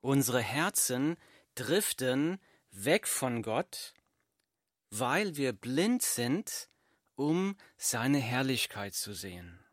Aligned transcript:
Unsere 0.00 0.40
Herzen 0.40 1.16
driften 1.54 2.40
weg 2.70 3.08
von 3.08 3.42
Gott, 3.42 3.94
weil 4.90 5.36
wir 5.36 5.52
blind 5.52 6.02
sind, 6.02 6.68
um 7.16 7.56
seine 7.76 8.18
Herrlichkeit 8.18 8.94
zu 8.94 9.12
sehen. 9.12 9.64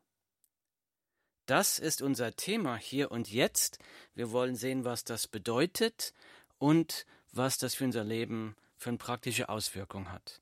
Das 1.45 1.77
ist 1.77 2.01
unser 2.01 2.35
Thema 2.35 2.75
hier 2.75 3.11
und 3.11 3.31
jetzt. 3.31 3.77
Wir 4.15 4.31
wollen 4.31 4.55
sehen, 4.55 4.83
was 4.83 5.03
das 5.03 5.27
bedeutet 5.27 6.13
und 6.57 7.05
was 7.31 7.59
das 7.59 7.75
für 7.75 7.83
unser 7.83 8.03
Leben 8.03 8.55
für 8.77 8.89
eine 8.89 8.97
praktische 8.97 9.49
Auswirkung 9.49 10.11
hat. 10.11 10.41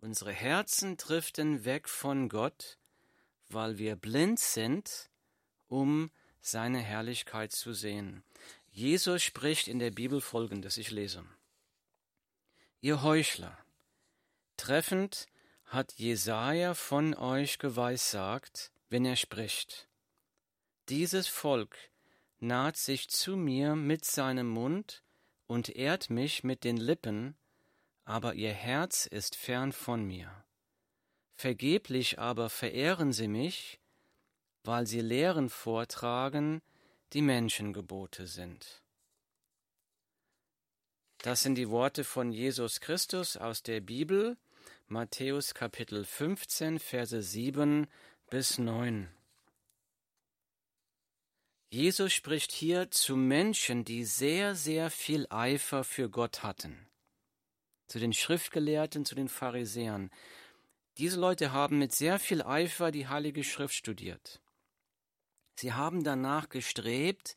Unsere 0.00 0.32
Herzen 0.32 0.96
driften 0.96 1.64
weg 1.64 1.88
von 1.88 2.28
Gott, 2.28 2.78
weil 3.48 3.78
wir 3.78 3.96
blind 3.96 4.38
sind, 4.38 5.10
um 5.66 6.10
seine 6.40 6.78
Herrlichkeit 6.78 7.52
zu 7.52 7.72
sehen. 7.72 8.22
Jesus 8.76 9.22
spricht 9.22 9.68
in 9.68 9.78
der 9.78 9.92
Bibel 9.92 10.20
folgendes, 10.20 10.78
ich 10.78 10.90
lese. 10.90 11.24
Ihr 12.80 13.04
Heuchler, 13.04 13.56
treffend 14.56 15.28
hat 15.66 15.92
Jesaja 15.92 16.74
von 16.74 17.14
euch 17.14 17.60
geweissagt, 17.60 18.72
wenn 18.88 19.04
er 19.04 19.14
spricht. 19.14 19.88
Dieses 20.88 21.28
Volk 21.28 21.76
naht 22.40 22.76
sich 22.76 23.08
zu 23.08 23.36
mir 23.36 23.76
mit 23.76 24.04
seinem 24.04 24.48
Mund 24.48 25.04
und 25.46 25.68
ehrt 25.68 26.10
mich 26.10 26.42
mit 26.42 26.64
den 26.64 26.76
Lippen, 26.76 27.36
aber 28.04 28.34
ihr 28.34 28.52
Herz 28.52 29.06
ist 29.06 29.36
fern 29.36 29.70
von 29.70 30.04
mir. 30.04 30.44
Vergeblich 31.36 32.18
aber 32.18 32.50
verehren 32.50 33.12
sie 33.12 33.28
mich, 33.28 33.78
weil 34.64 34.88
sie 34.88 35.00
Lehren 35.00 35.48
vortragen, 35.48 36.60
die 37.12 37.22
Menschengebote 37.22 38.26
sind. 38.26 38.82
Das 41.18 41.42
sind 41.42 41.54
die 41.54 41.70
Worte 41.70 42.04
von 42.04 42.32
Jesus 42.32 42.80
Christus 42.80 43.36
aus 43.36 43.62
der 43.62 43.80
Bibel, 43.80 44.36
Matthäus 44.88 45.54
Kapitel 45.54 46.04
15, 46.04 46.78
Verse 46.78 47.22
7 47.22 47.86
bis 48.28 48.58
9. 48.58 49.08
Jesus 51.70 52.12
spricht 52.12 52.52
hier 52.52 52.90
zu 52.90 53.16
Menschen, 53.16 53.84
die 53.84 54.04
sehr, 54.04 54.54
sehr 54.54 54.90
viel 54.90 55.26
Eifer 55.30 55.82
für 55.82 56.08
Gott 56.08 56.42
hatten. 56.42 56.86
Zu 57.88 57.98
den 57.98 58.12
Schriftgelehrten, 58.12 59.04
zu 59.04 59.14
den 59.14 59.28
Pharisäern. 59.28 60.10
Diese 60.98 61.18
Leute 61.18 61.52
haben 61.52 61.78
mit 61.78 61.92
sehr 61.92 62.18
viel 62.18 62.42
Eifer 62.42 62.92
die 62.92 63.08
Heilige 63.08 63.42
Schrift 63.42 63.74
studiert. 63.74 64.40
Sie 65.56 65.72
haben 65.72 66.04
danach 66.04 66.48
gestrebt, 66.48 67.36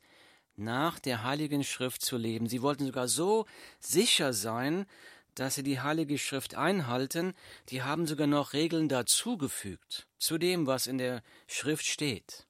nach 0.56 0.98
der 0.98 1.22
Heiligen 1.22 1.62
Schrift 1.64 2.02
zu 2.02 2.16
leben. 2.16 2.48
Sie 2.48 2.62
wollten 2.62 2.86
sogar 2.86 3.08
so 3.08 3.46
sicher 3.78 4.32
sein, 4.32 4.86
dass 5.34 5.54
sie 5.54 5.62
die 5.62 5.80
Heilige 5.80 6.18
Schrift 6.18 6.56
einhalten. 6.56 7.34
Die 7.68 7.82
haben 7.82 8.06
sogar 8.06 8.26
noch 8.26 8.52
Regeln 8.52 8.88
dazugefügt, 8.88 10.08
zu 10.18 10.36
dem, 10.36 10.66
was 10.66 10.88
in 10.88 10.98
der 10.98 11.22
Schrift 11.46 11.86
steht. 11.86 12.46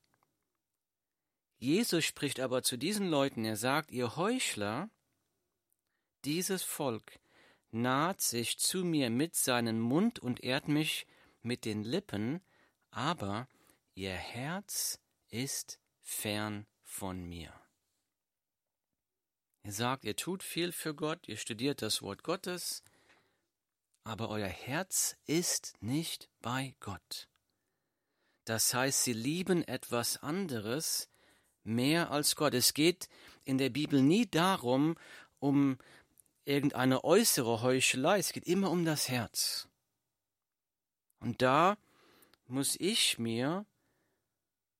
Jesus 1.58 2.05
spricht 2.05 2.41
aber 2.41 2.62
zu 2.62 2.77
diesen 2.77 3.08
Leuten, 3.08 3.44
er 3.44 3.56
sagt, 3.56 3.91
ihr 3.91 4.16
Heuchler, 4.16 4.89
dieses 6.24 6.62
Volk 6.62 7.19
naht 7.70 8.20
sich 8.20 8.58
zu 8.58 8.84
mir 8.84 9.11
mit 9.11 9.34
seinem 9.34 9.80
Mund 9.80 10.19
und 10.19 10.42
ehrt 10.42 10.69
mich 10.69 11.06
mit 11.42 11.64
den 11.64 11.83
Lippen, 11.83 12.41
aber 12.91 13.48
ihr 13.94 14.12
Herz 14.12 15.00
ist 15.31 15.79
fern 16.03 16.67
von 16.83 17.23
mir. 17.23 17.53
Ihr 19.65 19.73
sagt, 19.73 20.05
ihr 20.05 20.17
tut 20.17 20.43
viel 20.43 20.73
für 20.73 20.95
Gott, 20.95 21.29
ihr 21.29 21.37
studiert 21.37 21.83
das 21.83 22.01
Wort 22.01 22.23
Gottes, 22.23 22.83
aber 24.05 24.31
euer 24.31 24.48
Herz 24.48 25.17
ist 25.27 25.75
nicht 25.81 26.31
bei 26.41 26.75
Gott. 26.81 27.29
Das 28.45 28.73
heißt, 28.73 29.05
sie 29.05 29.13
lieben 29.13 29.63
etwas 29.63 30.23
anderes, 30.23 31.11
mehr 31.64 32.11
als 32.11 32.35
Gott. 32.35 32.55
Es 32.55 32.73
geht 32.73 33.11
in 33.45 33.58
der 33.58 33.69
Bibel 33.69 34.01
nie 34.01 34.27
darum, 34.27 34.97
um 35.39 35.77
irgendeine 36.47 37.05
äußere 37.05 37.61
Heuchelei, 37.61 38.19
es 38.19 38.33
geht 38.33 38.47
immer 38.47 38.70
um 38.70 38.86
das 38.86 39.08
Herz. 39.08 39.69
Und 41.20 41.42
da 41.42 41.77
muss 42.47 42.77
ich 42.81 43.19
mir, 43.19 43.67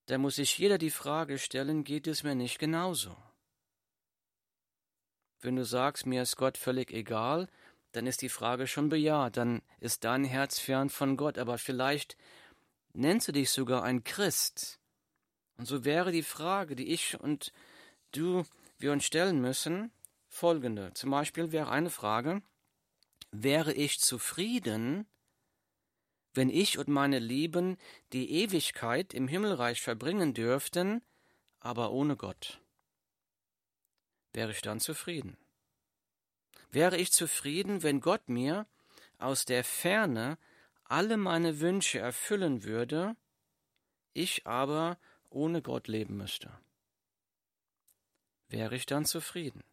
da 0.09 0.17
muss 0.17 0.37
sich 0.37 0.57
jeder 0.57 0.79
die 0.79 0.91
Frage 0.91 1.39
stellen, 1.39 1.85
geht 1.85 2.07
es 2.07 2.23
mir 2.23 2.35
nicht 2.35 2.59
genauso? 2.59 3.15
Wenn 5.41 5.57
du 5.57 5.65
sagst, 5.65 6.07
mir 6.07 6.23
ist 6.23 6.37
Gott 6.37 6.57
völlig 6.57 6.91
egal, 6.91 7.47
dann 7.93 8.07
ist 8.07 8.23
die 8.23 8.31
Frage 8.31 8.67
schon 8.67 8.89
bejaht, 8.89 9.37
dann 9.37 9.61
ist 9.81 10.05
dein 10.05 10.25
Herz 10.25 10.59
fern 10.59 10.89
von 10.89 11.19
Gott, 11.19 11.37
aber 11.37 11.59
vielleicht 11.59 12.17
nennst 12.95 13.29
du 13.29 13.33
dich 13.33 13.51
sogar 13.51 13.85
ein 13.85 14.03
Christ, 14.03 14.81
und 15.59 15.67
so 15.67 15.85
wäre 15.85 16.11
die 16.11 16.23
Frage, 16.23 16.75
die 16.75 16.89
ich 16.89 17.21
und 17.21 17.53
du, 18.13 18.45
wir 18.79 18.93
uns 18.93 19.05
stellen 19.05 19.41
müssen, 19.41 19.91
folgende. 20.29 20.95
Zum 20.95 21.11
Beispiel 21.11 21.53
wäre 21.53 21.69
eine 21.69 21.91
Frage, 21.91 22.43
wäre 23.31 23.75
ich 23.75 24.01
zufrieden, 24.01 25.07
wenn 26.39 26.51
ich 26.51 26.79
und 26.79 26.87
meine 26.87 27.19
Lieben 27.19 27.77
die 28.13 28.31
Ewigkeit 28.31 29.13
im 29.13 29.27
Himmelreich 29.27 29.83
verbringen 29.83 30.35
dürften, 30.35 31.03
aber 31.59 31.91
ohne 31.91 32.17
Gott? 32.17 32.61
Wäre 34.33 34.53
ich 34.53 34.63
dann 34.63 34.79
zufrieden? 34.79 35.37
Wäre 36.71 36.97
ich 36.97 37.11
zufrieden, 37.11 37.83
wenn 37.83 38.01
Gott 38.01 38.29
mir 38.29 38.69
aus 39.19 39.47
der 39.47 39.65
Ferne 39.65 40.39
alle 40.85 41.17
meine 41.17 41.59
Wünsche 41.59 41.99
erfüllen 41.99 42.63
würde, 42.63 43.17
ich 44.13 44.47
aber 44.47 44.97
ohne 45.31 45.61
Gott 45.61 45.89
leben 45.89 46.17
müsste. 46.17 46.57
Wäre 48.47 48.77
ich 48.77 48.87
dann 48.87 49.07
zufrieden? 49.07 49.65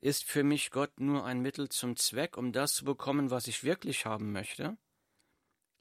Ist 0.00 0.24
für 0.24 0.42
mich 0.42 0.72
Gott 0.72 0.98
nur 0.98 1.24
ein 1.24 1.40
Mittel 1.40 1.68
zum 1.68 1.94
Zweck, 1.94 2.36
um 2.36 2.50
das 2.50 2.74
zu 2.74 2.84
bekommen, 2.84 3.30
was 3.30 3.46
ich 3.46 3.62
wirklich 3.62 4.06
haben 4.06 4.32
möchte? 4.32 4.76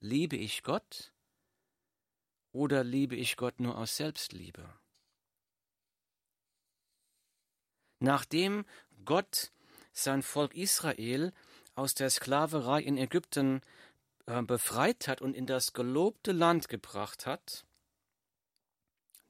Liebe 0.01 0.37
ich 0.37 0.63
Gott 0.63 1.11
oder 2.51 2.83
liebe 2.83 3.15
ich 3.15 3.35
Gott 3.35 3.59
nur 3.59 3.77
aus 3.77 3.97
Selbstliebe? 3.97 4.79
Nachdem 7.99 8.65
Gott 9.03 9.51
sein 9.91 10.23
Volk 10.23 10.55
Israel 10.55 11.33
aus 11.75 11.95
der 11.95 12.09
Sklaverei 12.09 12.81
in 12.81 12.97
Ägypten 12.97 13.61
äh, 14.25 14.41
befreit 14.41 15.07
hat 15.07 15.21
und 15.21 15.35
in 15.35 15.45
das 15.45 15.73
gelobte 15.73 16.31
Land 16.31 16.69
gebracht 16.69 17.25
hat, 17.25 17.65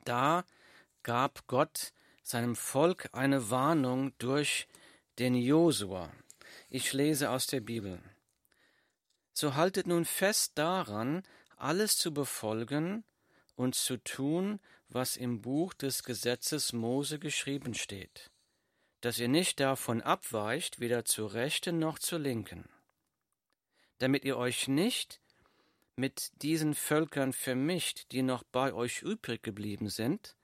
da 0.05 0.45
gab 1.01 1.47
Gott 1.47 1.93
seinem 2.21 2.55
Volk 2.55 3.09
eine 3.11 3.49
Warnung 3.49 4.15
durch 4.19 4.67
den 5.17 5.33
Josua. 5.33 6.11
Ich 6.69 6.93
lese 6.93 7.31
aus 7.31 7.47
der 7.47 7.61
Bibel. 7.61 8.01
So 9.39 9.55
haltet 9.55 9.87
nun 9.87 10.03
fest 10.03 10.51
daran, 10.55 11.23
alles 11.55 11.95
zu 11.95 12.13
befolgen 12.13 13.05
und 13.55 13.73
zu 13.73 13.95
tun, 13.95 14.59
was 14.89 15.15
im 15.15 15.39
Buch 15.39 15.73
des 15.73 16.03
Gesetzes 16.03 16.73
Mose 16.73 17.19
geschrieben 17.19 17.73
steht, 17.73 18.31
dass 18.99 19.17
ihr 19.17 19.29
nicht 19.29 19.61
davon 19.61 20.01
abweicht, 20.01 20.81
weder 20.81 21.05
zur 21.05 21.35
rechten 21.35 21.79
noch 21.79 21.99
zur 21.99 22.19
linken, 22.19 22.67
damit 23.99 24.25
ihr 24.25 24.35
euch 24.35 24.67
nicht 24.67 25.21
mit 25.95 26.33
diesen 26.41 26.75
Völkern 26.75 27.31
vermischt, 27.31 28.11
die 28.11 28.23
noch 28.23 28.43
bei 28.43 28.73
euch 28.73 29.03
übrig 29.03 29.41
geblieben 29.41 29.87
sind, 29.87 30.35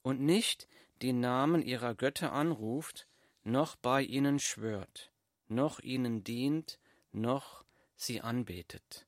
und 0.00 0.22
nicht 0.22 0.66
die 1.02 1.12
Namen 1.12 1.60
ihrer 1.60 1.94
Götter 1.94 2.32
anruft, 2.32 3.06
noch 3.42 3.76
bei 3.76 4.00
ihnen 4.00 4.38
schwört, 4.38 5.12
noch 5.46 5.78
ihnen 5.80 6.24
dient, 6.24 6.78
noch 7.12 7.63
sie 7.96 8.20
anbetet, 8.20 9.06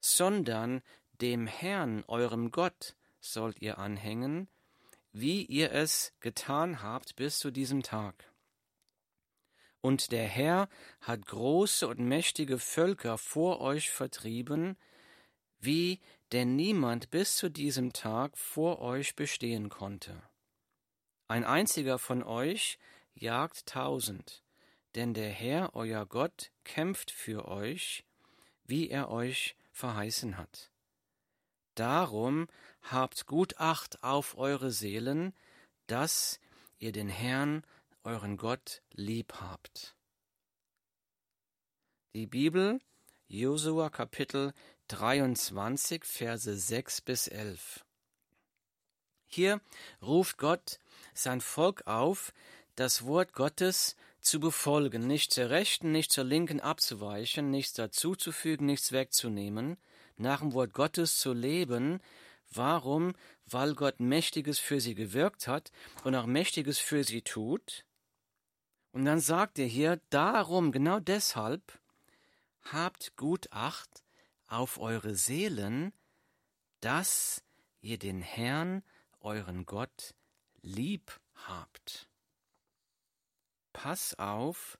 sondern 0.00 0.82
dem 1.20 1.46
Herrn, 1.46 2.04
eurem 2.06 2.50
Gott, 2.50 2.96
sollt 3.20 3.60
ihr 3.62 3.78
anhängen, 3.78 4.48
wie 5.12 5.44
ihr 5.44 5.72
es 5.72 6.12
getan 6.20 6.82
habt 6.82 7.16
bis 7.16 7.38
zu 7.38 7.50
diesem 7.50 7.82
Tag. 7.82 8.32
Und 9.80 10.12
der 10.12 10.26
Herr 10.26 10.68
hat 11.00 11.26
große 11.26 11.86
und 11.86 12.00
mächtige 12.00 12.58
Völker 12.58 13.18
vor 13.18 13.60
euch 13.60 13.90
vertrieben, 13.90 14.76
wie 15.58 16.00
denn 16.32 16.56
niemand 16.56 17.10
bis 17.10 17.36
zu 17.36 17.50
diesem 17.50 17.92
Tag 17.92 18.36
vor 18.36 18.80
euch 18.80 19.14
bestehen 19.14 19.68
konnte. 19.68 20.22
Ein 21.28 21.44
einziger 21.44 21.98
von 21.98 22.22
euch 22.22 22.78
jagt 23.14 23.66
tausend, 23.66 24.43
denn 24.94 25.14
der 25.14 25.30
Herr, 25.30 25.74
euer 25.74 26.06
Gott, 26.06 26.50
kämpft 26.64 27.10
für 27.10 27.48
euch, 27.48 28.04
wie 28.64 28.88
er 28.88 29.10
euch 29.10 29.56
verheißen 29.72 30.38
hat. 30.38 30.70
Darum 31.74 32.48
habt 32.82 33.26
gut 33.26 33.58
Acht 33.58 34.02
auf 34.02 34.38
eure 34.38 34.70
Seelen, 34.70 35.34
dass 35.86 36.38
ihr 36.78 36.92
den 36.92 37.08
Herrn 37.08 37.64
euren 38.04 38.36
Gott 38.36 38.82
lieb 38.92 39.34
habt. 39.40 39.96
Die 42.14 42.26
Bibel, 42.26 42.80
Josua 43.26 43.90
Kapitel 43.90 44.52
23, 44.88 46.04
Verse 46.04 46.56
6 46.56 47.00
bis 47.00 47.26
11. 47.26 47.84
Hier 49.26 49.60
ruft 50.00 50.38
Gott 50.38 50.78
sein 51.12 51.40
Volk 51.40 51.86
auf, 51.86 52.32
das 52.76 53.04
Wort 53.04 53.32
Gottes 53.32 53.96
zu 54.24 54.40
befolgen, 54.40 55.06
nicht 55.06 55.32
zur 55.32 55.50
rechten, 55.50 55.92
nicht 55.92 56.10
zur 56.10 56.24
linken 56.24 56.60
abzuweichen, 56.60 57.50
nichts 57.50 57.74
dazuzufügen, 57.74 58.66
nichts 58.66 58.92
wegzunehmen, 58.92 59.76
nach 60.16 60.40
dem 60.40 60.52
Wort 60.52 60.72
Gottes 60.72 61.18
zu 61.18 61.32
leben. 61.32 62.00
Warum? 62.50 63.14
Weil 63.46 63.74
Gott 63.74 64.00
Mächtiges 64.00 64.58
für 64.58 64.80
sie 64.80 64.94
gewirkt 64.94 65.46
hat 65.46 65.70
und 66.04 66.14
auch 66.14 66.26
Mächtiges 66.26 66.78
für 66.78 67.04
sie 67.04 67.22
tut. 67.22 67.84
Und 68.92 69.04
dann 69.04 69.20
sagt 69.20 69.58
er 69.58 69.66
hier, 69.66 70.00
darum, 70.10 70.72
genau 70.72 71.00
deshalb, 71.00 71.78
habt 72.62 73.16
gut 73.16 73.48
Acht 73.50 74.04
auf 74.46 74.78
eure 74.78 75.14
Seelen, 75.14 75.92
dass 76.80 77.42
ihr 77.80 77.98
den 77.98 78.22
Herrn, 78.22 78.82
euren 79.20 79.66
Gott, 79.66 80.14
lieb 80.62 81.20
habt. 81.34 82.08
Pass 83.84 84.18
auf, 84.18 84.78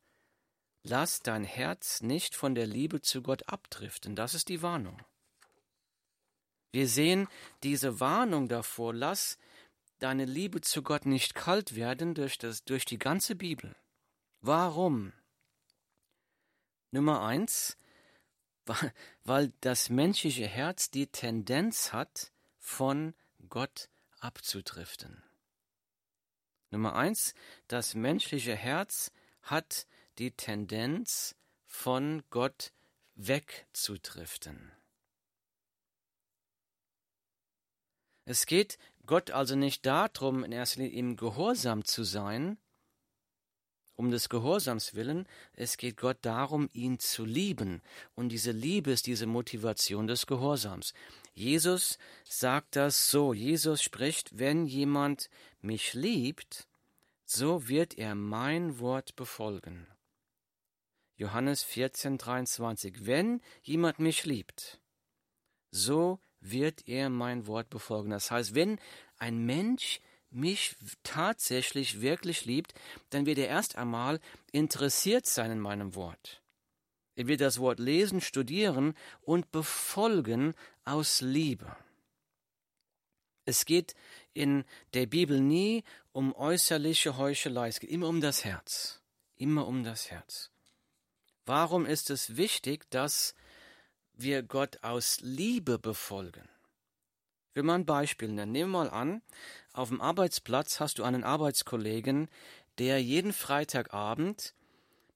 lass 0.82 1.20
dein 1.20 1.44
Herz 1.44 2.00
nicht 2.00 2.34
von 2.34 2.54
der 2.54 2.66
Liebe 2.66 3.02
zu 3.02 3.20
Gott 3.20 3.46
abdriften, 3.50 4.16
das 4.16 4.32
ist 4.32 4.48
die 4.48 4.62
Warnung. 4.62 4.98
Wir 6.72 6.88
sehen 6.88 7.28
diese 7.62 8.00
Warnung 8.00 8.48
davor, 8.48 8.94
lass 8.94 9.36
deine 9.98 10.24
Liebe 10.24 10.62
zu 10.62 10.82
Gott 10.82 11.04
nicht 11.04 11.34
kalt 11.34 11.76
werden 11.76 12.14
durch, 12.14 12.38
das, 12.38 12.64
durch 12.64 12.86
die 12.86 12.98
ganze 12.98 13.34
Bibel. 13.34 13.76
Warum? 14.40 15.12
Nummer 16.90 17.26
eins, 17.26 17.76
weil 19.24 19.52
das 19.60 19.90
menschliche 19.90 20.46
Herz 20.46 20.90
die 20.90 21.08
Tendenz 21.08 21.92
hat, 21.92 22.32
von 22.58 23.12
Gott 23.50 23.90
abzudriften. 24.20 25.22
Nummer 26.74 26.94
eins, 26.94 27.34
das 27.68 27.94
menschliche 27.94 28.54
Herz 28.54 29.10
hat 29.42 29.86
die 30.18 30.32
Tendenz, 30.32 31.34
von 31.74 32.22
Gott 32.30 32.72
wegzudriften. 33.16 34.70
Es 38.24 38.46
geht 38.46 38.78
Gott 39.06 39.32
also 39.32 39.56
nicht 39.56 39.84
darum, 39.84 40.44
in 40.44 40.52
erster 40.52 40.80
Linie 40.80 40.96
ihm 40.96 41.16
gehorsam 41.16 41.84
zu 41.84 42.04
sein, 42.04 42.58
um 43.96 44.10
des 44.10 44.28
Gehorsams 44.28 44.94
willen, 44.94 45.28
es 45.52 45.76
geht 45.76 45.96
Gott 45.96 46.18
darum, 46.22 46.68
ihn 46.72 46.98
zu 46.98 47.24
lieben. 47.24 47.82
Und 48.14 48.30
diese 48.30 48.50
Liebe 48.50 48.90
ist 48.90 49.06
diese 49.06 49.26
Motivation 49.26 50.06
des 50.06 50.26
Gehorsams. 50.26 50.94
Jesus 51.34 51.98
sagt 52.24 52.76
das 52.76 53.10
so. 53.10 53.34
Jesus 53.34 53.82
spricht, 53.82 54.38
wenn 54.38 54.66
jemand 54.66 55.28
mich 55.60 55.94
liebt, 55.94 56.68
so 57.24 57.68
wird 57.68 57.98
er 57.98 58.14
mein 58.14 58.78
Wort 58.78 59.16
befolgen. 59.16 59.86
Johannes 61.16 61.62
14, 61.62 62.18
23. 62.18 63.06
Wenn 63.06 63.40
jemand 63.62 63.98
mich 63.98 64.24
liebt, 64.24 64.80
so 65.70 66.20
wird 66.40 66.86
er 66.88 67.08
mein 67.10 67.46
Wort 67.46 67.68
befolgen. 67.68 68.10
Das 68.10 68.30
heißt, 68.30 68.54
wenn 68.54 68.78
ein 69.18 69.44
Mensch 69.44 70.00
mich 70.30 70.76
tatsächlich 71.02 72.00
wirklich 72.00 72.44
liebt, 72.44 72.74
dann 73.10 73.26
wird 73.26 73.38
er 73.38 73.48
erst 73.48 73.76
einmal 73.76 74.20
interessiert 74.52 75.26
sein 75.26 75.50
in 75.50 75.60
meinem 75.60 75.94
Wort. 75.94 76.42
Er 77.16 77.28
wird 77.28 77.40
das 77.40 77.60
Wort 77.60 77.78
lesen, 77.78 78.20
studieren 78.20 78.94
und 79.22 79.52
befolgen 79.52 80.54
aus 80.84 81.20
Liebe. 81.20 81.76
Es 83.44 83.64
geht 83.64 83.94
in 84.32 84.64
der 84.94 85.06
Bibel 85.06 85.40
nie 85.40 85.84
um 86.12 86.34
äußerliche 86.34 87.16
Heuchelei, 87.16 87.68
es 87.68 87.80
geht 87.80 87.90
immer 87.90 88.08
um 88.08 88.20
das 88.20 88.44
Herz, 88.44 89.00
immer 89.36 89.66
um 89.66 89.84
das 89.84 90.10
Herz. 90.10 90.50
Warum 91.46 91.84
ist 91.84 92.08
es 92.10 92.36
wichtig, 92.36 92.88
dass 92.90 93.34
wir 94.14 94.42
Gott 94.42 94.78
aus 94.82 95.18
Liebe 95.20 95.78
befolgen? 95.78 96.48
Ich 97.50 97.56
will 97.56 97.64
mal 97.64 97.74
ein 97.74 97.86
Beispiel 97.86 98.28
nennen. 98.28 98.52
Nehmen 98.52 98.72
wir 98.72 98.84
mal 98.84 98.90
an, 98.90 99.22
auf 99.72 99.90
dem 99.90 100.00
Arbeitsplatz 100.00 100.80
hast 100.80 100.98
du 100.98 101.04
einen 101.04 101.22
Arbeitskollegen, 101.22 102.28
der 102.78 103.00
jeden 103.00 103.32
Freitagabend 103.32 104.54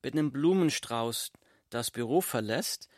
mit 0.03 0.13
einem 0.13 0.31
Blumenstrauß 0.31 1.33
das 1.71 1.91
Büro 1.91 2.21
verlässt, 2.21 2.89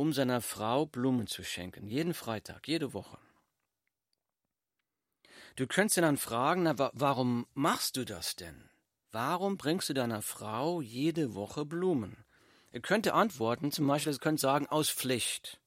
um 0.00 0.14
seiner 0.14 0.40
Frau 0.40 0.86
Blumen 0.86 1.26
zu 1.26 1.44
schenken. 1.44 1.86
Jeden 1.86 2.14
Freitag, 2.14 2.66
jede 2.66 2.94
Woche. 2.94 3.18
Du 5.56 5.66
könntest 5.66 5.98
ihn 5.98 6.04
dann 6.04 6.16
fragen, 6.16 6.62
na, 6.62 6.74
warum 6.94 7.46
machst 7.52 7.98
du 7.98 8.06
das 8.06 8.34
denn? 8.34 8.70
Warum 9.12 9.58
bringst 9.58 9.90
du 9.90 9.92
deiner 9.92 10.22
Frau 10.22 10.80
jede 10.80 11.34
Woche 11.34 11.66
Blumen? 11.66 12.24
Er 12.70 12.80
könnte 12.80 13.12
antworten, 13.12 13.72
zum 13.72 13.86
Beispiel, 13.86 14.14
er 14.14 14.18
könnte 14.18 14.40
sagen, 14.40 14.66
aus 14.68 14.88
Pflicht. 14.88 15.60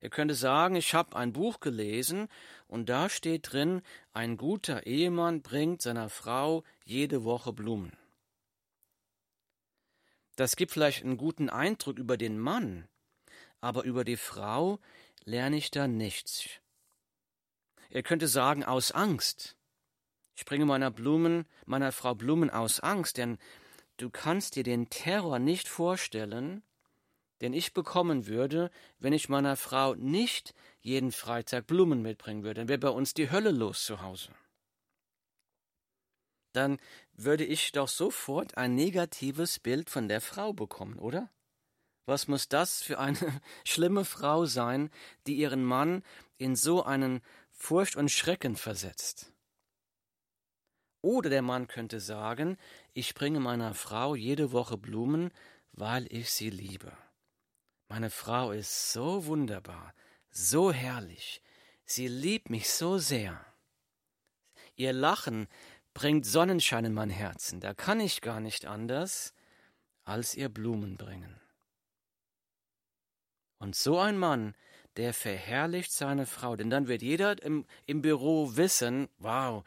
Er 0.00 0.10
könnte 0.10 0.34
sagen, 0.34 0.74
ich 0.74 0.92
habe 0.94 1.14
ein 1.14 1.32
Buch 1.32 1.60
gelesen 1.60 2.26
und 2.66 2.88
da 2.88 3.08
steht 3.08 3.52
drin, 3.52 3.82
ein 4.12 4.36
guter 4.36 4.84
Ehemann 4.84 5.42
bringt 5.42 5.80
seiner 5.80 6.08
Frau 6.08 6.64
jede 6.84 7.22
Woche 7.22 7.52
Blumen. 7.52 7.92
Das 10.34 10.56
gibt 10.56 10.72
vielleicht 10.72 11.04
einen 11.04 11.18
guten 11.18 11.48
Eindruck 11.48 11.98
über 11.98 12.16
den 12.16 12.36
Mann, 12.40 12.88
aber 13.60 13.84
über 13.84 14.04
die 14.04 14.16
Frau 14.16 14.78
lerne 15.24 15.56
ich 15.56 15.70
da 15.70 15.88
nichts. 15.88 16.48
Er 17.90 18.02
könnte 18.02 18.28
sagen, 18.28 18.64
aus 18.64 18.92
Angst. 18.92 19.56
Ich 20.34 20.44
bringe 20.44 20.66
meiner 20.66 20.90
Blumen, 20.90 21.46
meiner 21.66 21.92
Frau 21.92 22.14
Blumen 22.14 22.50
aus 22.50 22.80
Angst, 22.80 23.16
denn 23.16 23.38
du 23.96 24.10
kannst 24.10 24.56
dir 24.56 24.62
den 24.62 24.88
Terror 24.90 25.38
nicht 25.38 25.68
vorstellen, 25.68 26.62
den 27.40 27.52
ich 27.52 27.72
bekommen 27.72 28.26
würde, 28.26 28.70
wenn 28.98 29.12
ich 29.12 29.28
meiner 29.28 29.56
Frau 29.56 29.94
nicht 29.94 30.54
jeden 30.80 31.12
Freitag 31.12 31.66
Blumen 31.66 32.02
mitbringen 32.02 32.42
würde. 32.42 32.60
Dann 32.60 32.68
wäre 32.68 32.78
bei 32.78 32.90
uns 32.90 33.14
die 33.14 33.30
Hölle 33.30 33.50
los 33.50 33.84
zu 33.84 34.02
Hause. 34.02 34.30
Dann 36.52 36.78
würde 37.12 37.44
ich 37.44 37.72
doch 37.72 37.88
sofort 37.88 38.56
ein 38.56 38.74
negatives 38.74 39.58
Bild 39.58 39.90
von 39.90 40.08
der 40.08 40.20
Frau 40.20 40.52
bekommen, 40.52 40.98
oder? 40.98 41.30
Was 42.08 42.26
muss 42.26 42.48
das 42.48 42.82
für 42.82 42.98
eine 42.98 43.18
schlimme 43.64 44.06
Frau 44.06 44.46
sein, 44.46 44.90
die 45.26 45.34
ihren 45.34 45.62
Mann 45.62 46.02
in 46.38 46.56
so 46.56 46.82
einen 46.82 47.20
Furcht 47.50 47.96
und 47.96 48.10
Schrecken 48.10 48.56
versetzt? 48.56 49.30
Oder 51.02 51.28
der 51.28 51.42
Mann 51.42 51.68
könnte 51.68 52.00
sagen, 52.00 52.56
ich 52.94 53.14
bringe 53.14 53.40
meiner 53.40 53.74
Frau 53.74 54.14
jede 54.14 54.52
Woche 54.52 54.78
Blumen, 54.78 55.30
weil 55.72 56.10
ich 56.10 56.30
sie 56.30 56.48
liebe. 56.48 56.96
Meine 57.88 58.08
Frau 58.08 58.52
ist 58.52 58.90
so 58.90 59.26
wunderbar, 59.26 59.92
so 60.30 60.72
herrlich. 60.72 61.42
Sie 61.84 62.08
liebt 62.08 62.48
mich 62.48 62.70
so 62.70 62.96
sehr. 62.96 63.38
Ihr 64.76 64.94
Lachen 64.94 65.46
bringt 65.92 66.24
Sonnenschein 66.24 66.86
in 66.86 66.94
mein 66.94 67.10
Herzen. 67.10 67.60
Da 67.60 67.74
kann 67.74 68.00
ich 68.00 68.22
gar 68.22 68.40
nicht 68.40 68.64
anders, 68.64 69.34
als 70.04 70.34
ihr 70.34 70.48
Blumen 70.48 70.96
bringen. 70.96 71.38
Und 73.58 73.74
so 73.74 73.98
ein 73.98 74.18
Mann, 74.18 74.54
der 74.96 75.14
verherrlicht 75.14 75.92
seine 75.92 76.26
Frau, 76.26 76.56
denn 76.56 76.70
dann 76.70 76.88
wird 76.88 77.02
jeder 77.02 77.40
im, 77.42 77.66
im 77.86 78.02
Büro 78.02 78.56
wissen, 78.56 79.08
wow, 79.18 79.64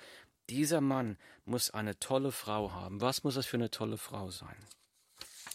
dieser 0.50 0.82
Mann 0.82 1.18
muss 1.46 1.72
eine 1.72 1.98
tolle 2.00 2.32
Frau 2.32 2.72
haben. 2.72 3.02
Was 3.02 3.24
muss 3.24 3.36
das 3.36 3.46
für 3.46 3.58
eine 3.58 3.72
tolle 3.72 3.98
Frau 3.98 4.30
sein? 4.30 4.58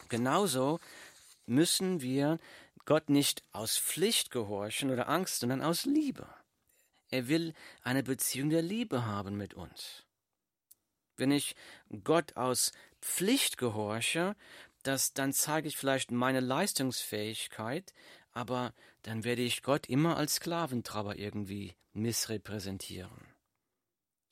Genauso 0.09 0.81
müssen 1.47 2.01
wir 2.01 2.39
Gott 2.85 3.11
nicht 3.11 3.43
aus 3.53 3.77
Pflicht 3.77 4.31
gehorchen 4.31 4.91
oder 4.91 5.09
Angst, 5.09 5.41
sondern 5.41 5.61
aus 5.61 5.85
Liebe. 5.85 6.27
Er 7.11 7.29
will 7.29 7.53
eine 7.83 8.03
Beziehung 8.03 8.51
der 8.51 8.63
Liebe 8.63 9.05
haben 9.05 9.37
mit 9.37 9.55
uns. 9.55 10.05
Wenn 11.17 11.31
ich 11.31 11.55
Gott 12.05 12.37
aus 12.37 12.73
Pflicht 13.01 13.59
gehorche, 13.59 14.37
das, 14.83 15.13
dann 15.13 15.33
zeige 15.33 15.69
ich 15.69 15.77
vielleicht 15.77 16.11
meine 16.11 16.41
Leistungsfähigkeit, 16.41 17.93
aber 18.37 18.75
dann 19.01 19.25
werde 19.25 19.41
ich 19.41 19.63
Gott 19.63 19.87
immer 19.87 20.19
als 20.19 20.35
Sklaventraber 20.35 21.17
irgendwie 21.17 21.75
missrepräsentieren. 21.95 23.35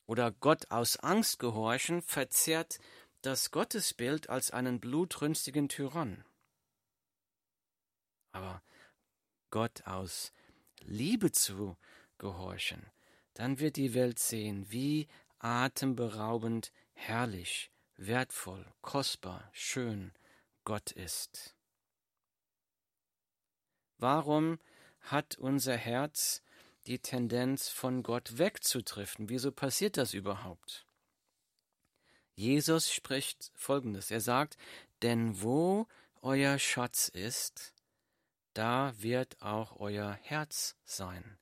Oder 0.05 0.31
Gott 0.31 0.69
aus 0.69 0.97
Angst 0.97 1.39
gehorchen 1.39 2.03
verzerrt 2.03 2.77
das 3.23 3.49
Gottesbild 3.49 4.29
als 4.29 4.51
einen 4.51 4.79
blutrünstigen 4.79 5.69
Tyrann. 5.69 6.23
Aber 8.31 8.61
Gott 9.49 9.87
aus 9.87 10.31
Liebe 10.81 11.31
zu 11.31 11.75
gehorchen, 12.19 12.85
dann 13.33 13.57
wird 13.59 13.75
die 13.75 13.95
Welt 13.95 14.19
sehen, 14.19 14.69
wie 14.69 15.07
atemberaubend 15.39 16.71
herrlich 16.93 17.71
wertvoll, 17.95 18.71
kostbar, 18.81 19.49
schön 19.51 20.13
Gott 20.63 20.91
ist. 20.91 21.54
Warum 23.97 24.59
hat 25.01 25.37
unser 25.37 25.77
Herz 25.77 26.41
die 26.87 26.99
Tendenz, 26.99 27.69
von 27.69 28.03
Gott 28.03 28.37
wegzutriften? 28.37 29.29
Wieso 29.29 29.51
passiert 29.51 29.97
das 29.97 30.13
überhaupt? 30.13 30.85
Jesus 32.35 32.91
spricht 32.91 33.51
Folgendes. 33.55 34.11
Er 34.11 34.21
sagt, 34.21 34.57
denn 35.01 35.41
wo 35.41 35.87
euer 36.21 36.59
Schatz 36.59 37.07
ist, 37.07 37.73
da 38.53 38.93
wird 38.97 39.41
auch 39.41 39.79
euer 39.79 40.11
Herz 40.21 40.75
sein. 40.83 41.37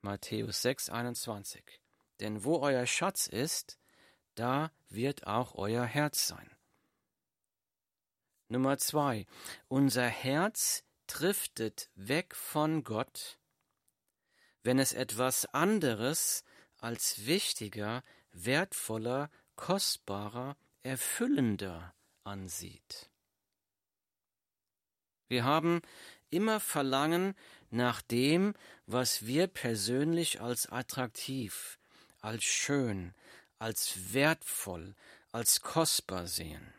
Matthäus 0.00 0.62
6, 0.62 0.90
21. 0.90 1.80
Denn 2.20 2.44
wo 2.44 2.58
euer 2.58 2.86
Schatz 2.86 3.26
ist, 3.26 3.78
da 4.34 4.72
wird 4.88 5.26
auch 5.26 5.54
euer 5.54 5.84
Herz 5.84 6.26
sein. 6.26 6.50
Nummer 8.48 8.78
zwei. 8.78 9.26
Unser 9.68 10.06
Herz 10.06 10.84
driftet 11.12 11.90
weg 11.94 12.34
von 12.34 12.84
Gott, 12.84 13.38
wenn 14.62 14.78
es 14.78 14.92
etwas 14.92 15.44
anderes 15.46 16.44
als 16.78 17.26
wichtiger, 17.26 18.02
wertvoller, 18.32 19.30
kostbarer, 19.56 20.56
erfüllender 20.82 21.94
ansieht. 22.24 23.10
Wir 25.28 25.44
haben 25.44 25.82
immer 26.30 26.60
Verlangen 26.60 27.34
nach 27.70 28.00
dem, 28.02 28.54
was 28.86 29.26
wir 29.26 29.46
persönlich 29.46 30.40
als 30.40 30.66
attraktiv, 30.66 31.78
als 32.20 32.44
schön, 32.44 33.14
als 33.58 34.12
wertvoll, 34.14 34.94
als 35.30 35.60
kostbar 35.60 36.26
sehen. 36.26 36.72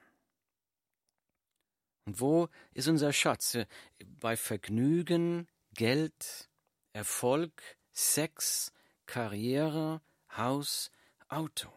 Und 2.06 2.20
wo 2.20 2.50
ist 2.74 2.88
unser 2.88 3.14
Schatz? 3.14 3.58
Bei 4.20 4.36
Vergnügen, 4.36 5.48
Geld, 5.74 6.50
Erfolg, 6.92 7.78
Sex, 7.94 8.72
Karriere, 9.06 10.02
Haus, 10.36 10.92
Auto. 11.30 11.72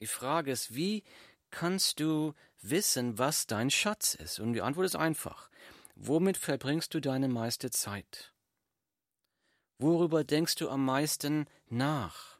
Die 0.00 0.06
Frage 0.06 0.50
ist, 0.50 0.74
wie 0.74 1.04
kannst 1.50 2.00
du 2.00 2.34
wissen, 2.60 3.18
was 3.18 3.46
dein 3.46 3.70
Schatz 3.70 4.14
ist? 4.14 4.40
Und 4.40 4.52
die 4.52 4.62
Antwort 4.62 4.86
ist 4.86 4.96
einfach. 4.96 5.50
Womit 5.94 6.36
verbringst 6.36 6.92
du 6.92 7.00
deine 7.00 7.28
meiste 7.28 7.70
Zeit? 7.70 8.34
Worüber 9.78 10.24
denkst 10.24 10.56
du 10.56 10.68
am 10.68 10.84
meisten 10.84 11.46
nach? 11.68 12.38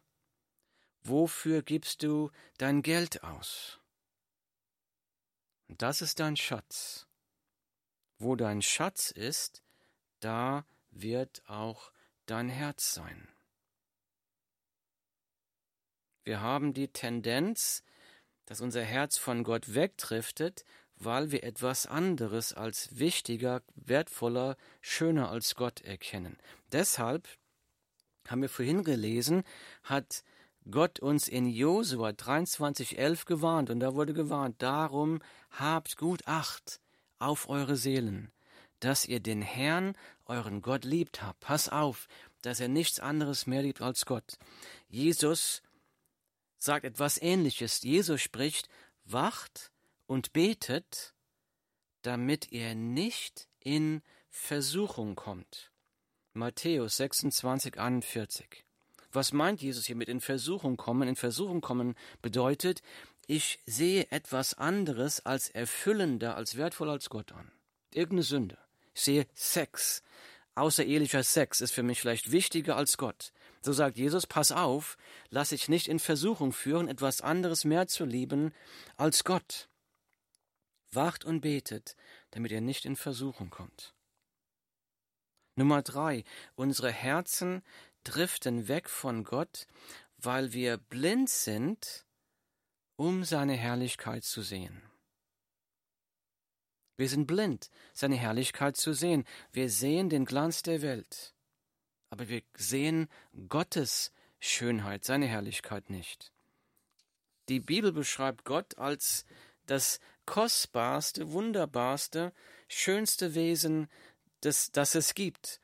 Wofür 1.03 1.63
gibst 1.63 2.03
du 2.03 2.31
dein 2.59 2.83
Geld 2.83 3.23
aus? 3.23 3.81
Das 5.69 6.03
ist 6.03 6.21
dein 6.21 6.37
Schatz. 6.37 7.07
Wo 8.19 8.37
dein 8.37 8.63
Schatz 8.63 9.11
ist, 9.11 9.63
da 10.21 10.65
wird 10.91 11.43
auch 11.49 11.93
dein 12.27 12.49
Herz 12.49 12.95
sein. 12.95 13.29
Wir 16.25 16.41
haben 16.41 16.73
die 16.73 16.89
Tendenz, 16.89 17.85
dass 18.47 18.61
unser 18.61 18.83
Herz 18.83 19.19
von 19.19 19.45
Gott 19.45 19.75
wegdriftet, 19.75 20.65
weil 20.97 21.31
wir 21.31 21.45
etwas 21.45 21.87
anderes 21.87 22.53
als 22.53 22.99
wichtiger, 22.99 23.63
wertvoller, 23.75 24.57
schöner 24.81 25.31
als 25.31 25.55
Gott 25.55 25.83
erkennen. 25.83 26.39
Deshalb 26.73 27.29
haben 28.29 28.43
wir 28.43 28.49
vorhin 28.49 28.83
gelesen, 28.83 29.45
hat 29.83 30.25
Gott 30.69 30.99
uns 30.99 31.29
in 31.29 31.47
Josua 31.47 32.09
23,11 32.09 33.27
gewarnt, 33.27 33.71
und 33.71 33.79
da 33.79 33.95
wurde 33.95 34.15
gewarnt, 34.15 34.63
darum 34.63 35.21
habt 35.51 35.97
gut 35.97 36.27
Acht 36.27 36.81
auf 37.19 37.49
eure 37.49 37.77
Seelen, 37.77 38.33
dass 38.81 39.05
ihr 39.05 39.21
den 39.21 39.43
Herrn, 39.43 39.97
euren 40.27 40.63
Gott, 40.63 40.85
liebt 40.85 41.23
habt. 41.23 41.41
Pass 41.41 41.69
auf, 41.69 42.09
dass 42.43 42.61
er 42.61 42.69
nichts 42.69 43.01
anderes 43.01 43.47
mehr 43.47 43.63
liebt 43.63 43.81
als 43.81 44.07
Gott. 44.07 44.39
Jesus 44.89 45.63
sagt 46.59 46.85
etwas 46.85 47.21
Ähnliches. 47.21 47.83
Jesus 47.83 48.21
spricht, 48.21 48.69
wacht 49.05 49.71
und 50.07 50.33
betet, 50.33 51.15
damit 52.03 52.53
ihr 52.53 52.75
nicht 52.75 53.49
in 53.61 54.03
Versuchung 54.29 55.17
kommt. 55.17 55.73
Matthäus 56.33 56.99
26, 56.99 57.79
41. 57.79 58.65
Was 59.11 59.33
meint 59.33 59.63
Jesus 59.63 59.87
hier 59.87 59.97
mit 59.97 60.09
in 60.09 60.21
Versuchung 60.21 60.77
kommen? 60.77 61.09
In 61.09 61.17
Versuchung 61.17 61.63
kommen 61.63 61.95
bedeutet, 62.21 62.83
ich 63.27 63.61
sehe 63.67 64.11
etwas 64.11 64.55
anderes 64.55 65.25
als 65.27 65.49
erfüllender, 65.49 66.37
als 66.37 66.57
wertvoller 66.57 66.93
als 66.93 67.11
Gott 67.11 67.33
an. 67.33 67.51
Irgendeine 67.93 68.23
Sünde. 68.23 68.59
Ich 68.95 69.03
sehe 69.03 69.27
Sex. 69.35 70.03
Außerehelicher 70.55 71.23
Sex 71.23 71.61
ist 71.61 71.73
für 71.73 71.83
mich 71.83 72.01
vielleicht 72.01 72.31
wichtiger 72.31 72.77
als 72.77 72.97
Gott. 72.97 73.33
So 73.63 73.73
sagt 73.73 73.99
Jesus, 73.99 74.27
pass 74.27 74.53
auf, 74.53 74.97
lass 75.29 75.51
dich 75.51 75.69
nicht 75.69 75.89
in 75.89 75.99
Versuchung 75.99 76.53
führen, 76.53 76.89
etwas 76.89 77.21
anderes 77.21 77.65
mehr 77.65 77.89
zu 77.89 78.05
lieben 78.05 78.55
als 78.97 79.25
Gott. 79.25 79.69
Wacht 80.93 81.25
und 81.25 81.41
betet, 81.41 81.97
damit 82.31 82.53
ihr 82.53 82.61
nicht 82.61 82.85
in 82.85 82.97
Versuchung 82.97 83.51
kommt. 83.51 83.93
Nummer 85.57 85.83
drei, 85.83 86.25
unsere 86.55 86.93
Herzen 86.93 87.63
driften 88.05 88.69
weg 88.69 88.89
von 88.89 89.25
Gott, 89.25 89.67
weil 90.17 90.53
wir 90.53 90.77
blind 90.77 91.29
sind, 91.29 92.06
um 92.97 93.25
seine 93.25 93.55
Herrlichkeit 93.55 94.25
zu 94.25 94.43
sehen. 94.43 94.83
Wir 96.97 97.09
sind 97.09 97.27
blind, 97.27 97.71
seine 97.93 98.17
Herrlichkeit 98.17 98.77
zu 98.77 98.95
sehen. 98.95 99.25
Wir 99.53 99.69
sehen 99.69 100.09
den 100.09 100.25
Glanz 100.25 100.63
der 100.63 100.81
Welt, 100.81 101.35
aber 102.09 102.29
wir 102.29 102.43
sehen 102.57 103.09
Gottes 103.49 104.13
Schönheit, 104.41 105.05
seine 105.05 105.27
Herrlichkeit 105.27 105.91
nicht. 105.91 106.33
Die 107.49 107.61
Bibel 107.61 107.93
beschreibt 107.93 108.45
Gott 108.45 108.79
als 108.79 109.27
das 109.67 110.01
kostbarste, 110.25 111.33
wunderbarste, 111.33 112.33
schönste 112.69 113.35
Wesen, 113.35 113.89
das, 114.41 114.73
das 114.73 114.95
es 114.95 115.15
gibt. 115.15 115.61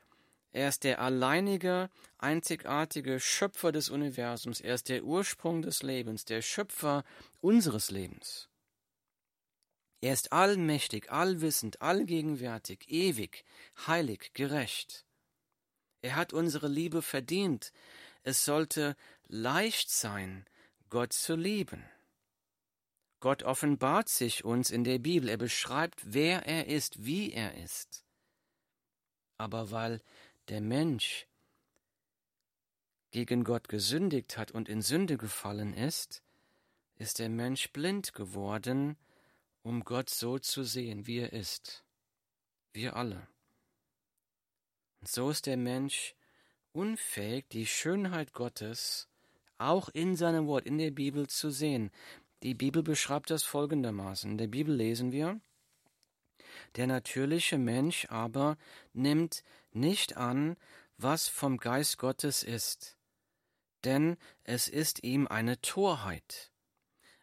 Er 0.53 0.69
ist 0.69 0.83
der 0.83 1.01
alleinige, 1.01 1.89
einzigartige 2.19 3.19
Schöpfer 3.19 3.71
des 3.71 3.89
Universums. 3.89 4.61
Er 4.61 4.75
ist 4.75 4.87
der 4.87 5.03
Ursprung 5.03 5.63
des 5.63 5.81
Lebens, 5.81 6.25
der 6.25 6.43
Schöpfer 6.43 7.03
unseres 7.41 7.89
Lebens. 7.89 8.49
Er 9.99 10.13
ist 10.13 10.31
allmächtig, 10.31 11.11
allwissend, 11.11 11.81
allgegenwärtig, 11.81 12.85
ewig, 12.87 13.43
heilig, 13.87 14.31
gerecht. 14.33 15.05
Er 16.01 16.15
hat 16.15 16.33
unsere 16.33 16.67
Liebe 16.67 17.01
verdient. 17.01 17.71
Es 18.21 18.45
sollte 18.45 18.95
leicht 19.27 19.89
sein, 19.89 20.45
Gott 20.89 21.13
zu 21.13 21.35
lieben. 21.35 21.83
Gott 23.21 23.41
offenbart 23.41 24.09
sich 24.09 24.45
uns 24.45 24.69
in 24.69 24.83
der 24.83 24.99
Bibel. 24.99 25.29
Er 25.29 25.37
beschreibt, 25.37 25.99
wer 26.03 26.45
er 26.45 26.67
ist, 26.67 27.05
wie 27.05 27.31
er 27.31 27.55
ist. 27.55 28.03
Aber 29.37 29.71
weil 29.71 30.01
der 30.49 30.61
Mensch 30.61 31.27
gegen 33.11 33.43
Gott 33.43 33.69
gesündigt 33.69 34.37
hat 34.37 34.51
und 34.51 34.69
in 34.69 34.81
Sünde 34.81 35.17
gefallen 35.17 35.73
ist, 35.73 36.23
ist 36.97 37.19
der 37.19 37.29
Mensch 37.29 37.71
blind 37.71 38.13
geworden, 38.13 38.97
um 39.61 39.83
Gott 39.83 40.09
so 40.09 40.39
zu 40.39 40.63
sehen, 40.63 41.07
wie 41.07 41.19
er 41.19 41.33
ist. 41.33 41.83
Wir 42.73 42.95
alle. 42.95 43.27
Und 44.99 45.07
so 45.07 45.29
ist 45.29 45.45
der 45.45 45.57
Mensch 45.57 46.15
unfähig, 46.71 47.45
die 47.49 47.65
Schönheit 47.65 48.33
Gottes 48.33 49.07
auch 49.57 49.89
in 49.89 50.15
seinem 50.15 50.47
Wort, 50.47 50.65
in 50.65 50.77
der 50.77 50.91
Bibel 50.91 51.27
zu 51.27 51.49
sehen. 51.49 51.91
Die 52.41 52.53
Bibel 52.53 52.83
beschreibt 52.83 53.29
das 53.29 53.43
folgendermaßen. 53.43 54.31
In 54.31 54.37
der 54.37 54.47
Bibel 54.47 54.75
lesen 54.75 55.11
wir, 55.11 55.39
der 56.75 56.87
natürliche 56.87 57.57
Mensch 57.57 58.07
aber 58.09 58.57
nimmt 58.93 59.43
nicht 59.71 60.17
an, 60.17 60.57
was 60.97 61.27
vom 61.27 61.57
Geist 61.57 61.97
Gottes 61.97 62.43
ist, 62.43 62.97
denn 63.83 64.17
es 64.43 64.67
ist 64.67 65.03
ihm 65.03 65.27
eine 65.27 65.59
Torheit, 65.61 66.51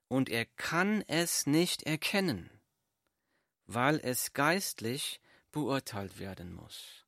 und 0.08 0.28
er 0.28 0.44
kann 0.44 1.04
es 1.06 1.46
nicht 1.46 1.84
erkennen, 1.84 2.50
weil 3.66 4.00
es 4.02 4.32
geistlich 4.32 5.20
beurteilt 5.52 6.18
werden 6.18 6.52
muss. 6.52 7.06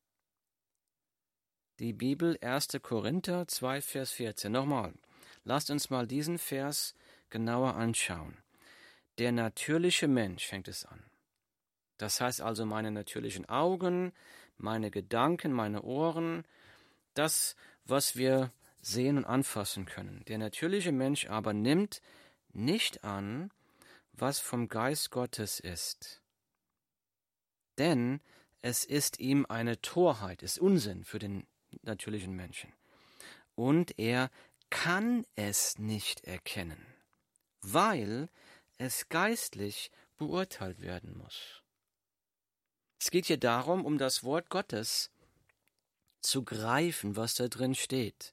Die 1.79 1.93
Bibel 1.93 2.39
1. 2.41 2.69
Korinther 2.83 3.49
2, 3.49 3.83
Vers 3.83 4.13
14. 4.13 4.53
Nochmal, 4.53 4.95
lasst 5.45 5.71
uns 5.71 5.91
mal 5.91 6.07
diesen 6.07 6.39
Vers 6.39 6.95
genauer 7.29 7.75
anschauen. 7.75 8.37
Der 9.19 9.33
natürliche 9.33 10.07
Mensch 10.07 10.47
fängt 10.47 10.69
es 10.69 10.85
an. 10.85 11.03
Das 12.03 12.21
heißt 12.21 12.41
also 12.41 12.67
meine 12.67 12.91
natürlichen 12.91 13.49
Augen, 13.49 14.13
meine 14.57 14.91
Gedanken, 14.91 15.53
meine 15.53 15.83
Ohren, 15.83 16.45
das, 17.15 17.55
was 17.85 18.17
wir 18.17 18.51
sehen 18.81 19.19
und 19.19 19.25
anfassen 19.25 19.87
können. 19.87 20.25
Der 20.27 20.39
natürliche 20.39 20.91
Mensch 20.91 21.29
aber 21.29 21.53
nimmt 21.53 22.03
nicht 22.53 23.05
an, 23.05 23.53
was 24.15 24.41
vom 24.41 24.67
Geist 24.67 25.13
Gottes 25.13 25.61
ist. 25.61 26.21
Denn 27.79 28.21
es 28.63 28.85
ist 28.85 29.21
ihm 29.21 29.47
eine 29.49 29.81
Torheit, 29.81 30.43
ist 30.43 30.59
Unsinn 30.59 31.05
für 31.05 31.21
den 31.21 31.47
natürlichen 31.83 32.35
Menschen. 32.35 32.73
Und 33.55 33.97
er 33.97 34.29
kann 34.71 35.25
es 35.37 35.79
nicht 35.79 36.25
erkennen, 36.25 36.85
weil 37.61 38.29
es 38.77 39.09
geistlich 39.09 39.93
beurteilt 40.19 40.81
werden 40.81 41.17
muss. 41.17 41.62
Es 43.03 43.11
geht 43.11 43.27
hier 43.27 43.37
darum, 43.37 43.85
um 43.85 43.99
das 43.99 44.23
Wort 44.23 44.49
Gottes 44.49 45.11
zu 46.21 46.45
greifen, 46.45 47.17
was 47.17 47.35
da 47.35 47.49
drin 47.49 47.75
steht. 47.75 48.33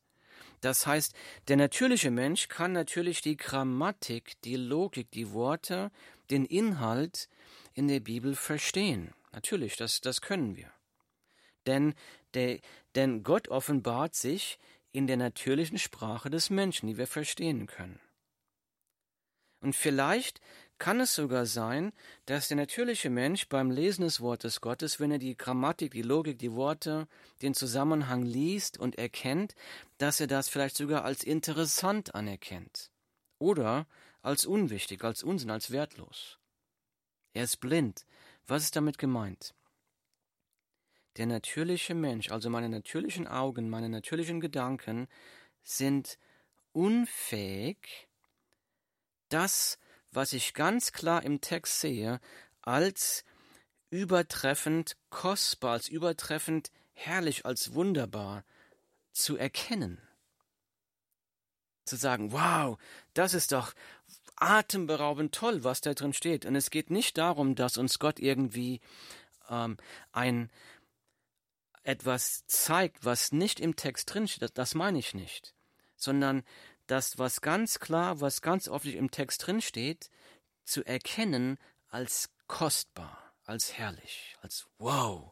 Das 0.61 0.85
heißt, 0.85 1.15
der 1.47 1.57
natürliche 1.57 2.11
Mensch 2.11 2.49
kann 2.49 2.71
natürlich 2.71 3.21
die 3.21 3.35
Grammatik, 3.35 4.39
die 4.43 4.57
Logik, 4.57 5.09
die 5.09 5.31
Worte, 5.31 5.89
den 6.29 6.45
Inhalt 6.45 7.29
in 7.73 7.87
der 7.87 7.99
Bibel 7.99 8.35
verstehen. 8.35 9.11
Natürlich, 9.31 9.75
das, 9.75 10.01
das 10.01 10.21
können 10.21 10.55
wir. 10.55 10.71
Denn, 11.65 11.95
der, 12.35 12.59
denn 12.93 13.23
Gott 13.23 13.47
offenbart 13.47 14.13
sich 14.13 14.59
in 14.91 15.07
der 15.07 15.17
natürlichen 15.17 15.79
Sprache 15.79 16.29
des 16.29 16.51
Menschen, 16.51 16.85
die 16.85 16.99
wir 16.99 17.07
verstehen 17.07 17.65
können. 17.65 17.99
Und 19.61 19.75
vielleicht 19.75 20.39
kann 20.79 21.01
es 21.01 21.13
sogar 21.13 21.45
sein, 21.45 21.91
dass 22.25 22.47
der 22.47 22.57
natürliche 22.57 23.09
Mensch 23.09 23.47
beim 23.49 23.69
Lesen 23.69 24.03
des 24.03 24.21
Wortes 24.21 24.61
Gottes, 24.61 24.99
wenn 24.99 25.11
er 25.11 25.19
die 25.19 25.37
Grammatik, 25.37 25.91
die 25.91 26.01
Logik, 26.01 26.39
die 26.39 26.53
Worte, 26.53 27.07
den 27.41 27.53
Zusammenhang 27.53 28.23
liest 28.23 28.77
und 28.79 28.97
erkennt, 28.97 29.55
dass 29.97 30.19
er 30.19 30.27
das 30.27 30.49
vielleicht 30.49 30.77
sogar 30.77 31.03
als 31.03 31.23
interessant 31.23 32.15
anerkennt 32.15 32.91
oder 33.37 33.87
als 34.21 34.45
unwichtig, 34.45 35.03
als 35.03 35.21
Unsinn, 35.21 35.49
als 35.51 35.71
wertlos. 35.71 36.39
Er 37.33 37.43
ist 37.43 37.57
blind. 37.57 38.05
Was 38.47 38.63
ist 38.63 38.75
damit 38.75 38.97
gemeint? 38.97 39.53
Der 41.17 41.25
natürliche 41.25 41.95
Mensch, 41.95 42.31
also 42.31 42.49
meine 42.49 42.69
natürlichen 42.69 43.27
Augen, 43.27 43.69
meine 43.69 43.89
natürlichen 43.89 44.39
Gedanken, 44.39 45.07
sind 45.63 46.17
unfähig, 46.71 48.07
das 49.27 49.77
was 50.11 50.33
ich 50.33 50.53
ganz 50.53 50.91
klar 50.91 51.23
im 51.23 51.41
Text 51.41 51.79
sehe, 51.79 52.19
als 52.61 53.23
übertreffend 53.89 54.95
kostbar, 55.09 55.73
als 55.73 55.87
übertreffend 55.87 56.71
herrlich, 56.93 57.45
als 57.45 57.73
wunderbar 57.73 58.43
zu 59.11 59.37
erkennen. 59.37 59.99
Zu 61.85 61.95
sagen, 61.95 62.31
wow, 62.31 62.77
das 63.13 63.33
ist 63.33 63.51
doch 63.51 63.73
atemberaubend 64.35 65.33
toll, 65.33 65.63
was 65.63 65.81
da 65.81 65.93
drin 65.93 66.13
steht. 66.13 66.45
Und 66.45 66.55
es 66.55 66.69
geht 66.69 66.89
nicht 66.89 67.17
darum, 67.17 67.55
dass 67.55 67.77
uns 67.77 67.99
Gott 67.99 68.19
irgendwie 68.19 68.79
ähm, 69.49 69.77
ein 70.11 70.49
etwas 71.83 72.45
zeigt, 72.45 73.05
was 73.05 73.31
nicht 73.31 73.59
im 73.59 73.75
Text 73.75 74.13
drin 74.13 74.27
steht. 74.27 74.43
Das, 74.43 74.53
das 74.53 74.75
meine 74.75 74.99
ich 74.99 75.13
nicht. 75.13 75.55
Sondern 75.95 76.43
das, 76.91 77.17
was 77.17 77.41
ganz 77.41 77.79
klar, 77.79 78.21
was 78.21 78.41
ganz 78.41 78.67
offensichtlich 78.67 78.99
im 78.99 79.11
Text 79.11 79.45
drin 79.45 79.61
steht, 79.61 80.09
zu 80.63 80.83
erkennen 80.83 81.57
als 81.89 82.29
kostbar, 82.47 83.33
als 83.45 83.77
herrlich, 83.77 84.35
als 84.41 84.67
wow. 84.77 85.31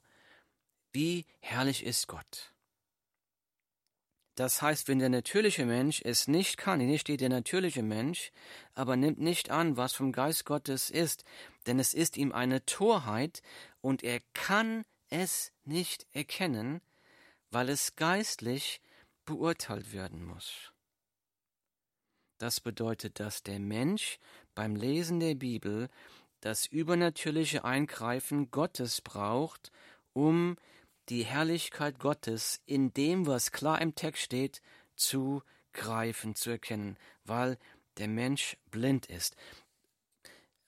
Wie 0.91 1.25
herrlich 1.39 1.85
ist 1.85 2.07
Gott. 2.07 2.53
Das 4.35 4.61
heißt, 4.61 4.87
wenn 4.87 4.99
der 4.99 5.09
natürliche 5.09 5.65
Mensch 5.65 6.01
es 6.03 6.27
nicht 6.27 6.57
kann, 6.57 6.79
hier 6.79 6.99
steht 6.99 7.21
der 7.21 7.29
natürliche 7.29 7.81
Mensch, 7.81 8.31
aber 8.75 8.95
nimmt 8.95 9.19
nicht 9.19 9.49
an, 9.49 9.77
was 9.77 9.93
vom 9.93 10.11
Geist 10.11 10.45
Gottes 10.45 10.91
ist, 10.91 11.23
denn 11.65 11.79
es 11.79 11.95
ist 11.95 12.17
ihm 12.17 12.31
eine 12.31 12.63
Torheit 12.65 13.41
und 13.81 14.03
er 14.03 14.19
kann 14.33 14.85
es 15.09 15.51
nicht 15.63 16.05
erkennen, 16.11 16.81
weil 17.49 17.69
es 17.69 17.95
geistlich 17.95 18.79
beurteilt 19.25 19.91
werden 19.91 20.23
muss. 20.23 20.71
Das 22.37 22.59
bedeutet, 22.59 23.19
dass 23.19 23.43
der 23.43 23.59
Mensch 23.59 24.19
beim 24.53 24.75
Lesen 24.75 25.19
der 25.19 25.35
Bibel 25.35 25.89
das 26.41 26.67
übernatürliche 26.67 27.65
Eingreifen 27.65 28.51
Gottes 28.51 29.01
braucht, 29.01 29.71
um 30.13 30.57
die 31.09 31.23
Herrlichkeit 31.23 31.99
Gottes 31.99 32.61
in 32.65 32.93
dem, 32.93 33.25
was 33.25 33.51
klar 33.51 33.81
im 33.81 33.95
Text 33.95 34.23
steht, 34.23 34.61
zu 34.95 35.41
greifen, 35.73 36.35
zu 36.35 36.49
erkennen, 36.51 36.97
weil 37.23 37.57
der 37.97 38.07
Mensch 38.07 38.57
blind 38.69 39.07
ist. 39.07 39.35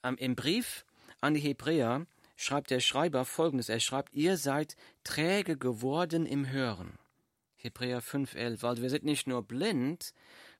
Im 0.02 0.34
Brief 0.34 0.84
an 1.20 1.34
die 1.34 1.40
Hebräer 1.40 2.06
schreibt 2.36 2.70
der 2.70 2.80
Schreiber 2.80 3.24
folgendes: 3.24 3.68
Er 3.68 3.80
schreibt, 3.80 4.14
ihr 4.14 4.36
seid 4.36 4.76
träge 5.04 5.56
geworden 5.56 6.26
im 6.26 6.48
Hören. 6.48 6.98
Hebräer 7.56 8.02
5,11. 8.02 8.66
Also 8.66 8.82
wir 8.82 8.90
sind 8.90 9.04
nicht 9.04 9.26
nur 9.26 9.42
blind, 9.42 10.14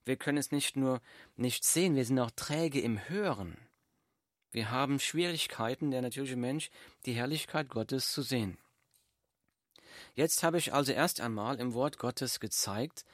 wir 0.05 0.15
können 0.15 0.37
es 0.37 0.51
nicht 0.51 0.75
nur 0.75 1.01
nicht 1.35 1.63
sehen, 1.63 1.95
wir 1.95 2.05
sind 2.05 2.19
auch 2.19 2.31
träge 2.31 2.81
im 2.81 3.07
Hören. 3.09 3.57
Wir 4.51 4.69
haben 4.69 4.99
Schwierigkeiten, 4.99 5.91
der 5.91 6.01
natürliche 6.01 6.35
Mensch, 6.35 6.69
die 7.05 7.13
Herrlichkeit 7.13 7.69
Gottes 7.69 8.11
zu 8.11 8.21
sehen. 8.21 8.57
Jetzt 10.13 10.43
habe 10.43 10.57
ich 10.57 10.73
also 10.73 10.91
erst 10.91 11.21
einmal 11.21 11.59
im 11.59 11.73
Wort 11.73 11.97
Gottes 11.97 12.39
gezeigt, 12.39 13.05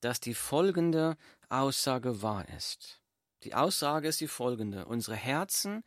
dass 0.00 0.20
die 0.20 0.34
folgende 0.34 1.16
Aussage 1.48 2.22
wahr 2.22 2.48
ist. 2.56 3.00
Die 3.44 3.54
Aussage 3.54 4.08
ist 4.08 4.20
die 4.20 4.28
folgende. 4.28 4.84
Unsere 4.84 5.16
Herzen 5.16 5.82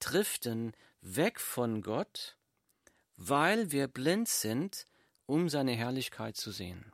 driften 0.00 0.72
weg 1.00 1.40
von 1.40 1.82
Gott, 1.82 2.36
weil 3.16 3.70
wir 3.72 3.88
blind 3.88 4.28
sind, 4.28 4.86
um 5.26 5.48
seine 5.48 5.72
Herrlichkeit 5.72 6.36
zu 6.36 6.50
sehen. 6.50 6.92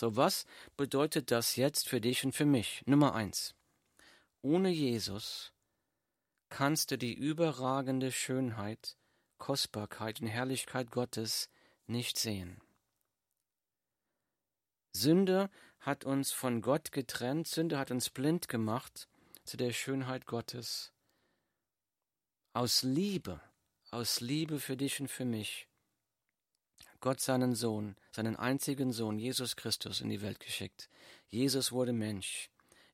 So, 0.00 0.16
was 0.16 0.46
bedeutet 0.78 1.30
das 1.30 1.56
jetzt 1.56 1.86
für 1.86 2.00
dich 2.00 2.24
und 2.24 2.32
für 2.32 2.46
mich? 2.46 2.82
Nummer 2.86 3.14
eins. 3.14 3.54
Ohne 4.40 4.70
Jesus 4.70 5.52
kannst 6.48 6.90
du 6.90 6.96
die 6.96 7.12
überragende 7.12 8.10
Schönheit, 8.10 8.96
Kostbarkeit 9.36 10.22
und 10.22 10.28
Herrlichkeit 10.28 10.90
Gottes 10.90 11.50
nicht 11.86 12.16
sehen. 12.16 12.62
Sünde 14.94 15.50
hat 15.80 16.06
uns 16.06 16.32
von 16.32 16.62
Gott 16.62 16.92
getrennt, 16.92 17.46
Sünde 17.46 17.78
hat 17.78 17.90
uns 17.90 18.08
blind 18.08 18.48
gemacht 18.48 19.06
zu 19.44 19.58
der 19.58 19.74
Schönheit 19.74 20.24
Gottes. 20.24 20.94
Aus 22.54 22.82
Liebe, 22.82 23.38
aus 23.90 24.20
Liebe 24.20 24.60
für 24.60 24.78
dich 24.78 24.98
und 24.98 25.08
für 25.08 25.26
mich 25.26 25.69
Gott 27.00 27.20
seinen 27.20 27.54
Sohn, 27.54 27.96
seinen 28.12 28.36
einzigen 28.36 28.92
Sohn, 28.92 29.18
Jesus 29.18 29.56
Christus, 29.56 30.00
in 30.00 30.10
die 30.10 30.22
Welt 30.22 30.40
geschickt. 30.40 30.90
Jesus 31.28 31.72
wurde 31.72 31.92
Mensch, 31.92 32.50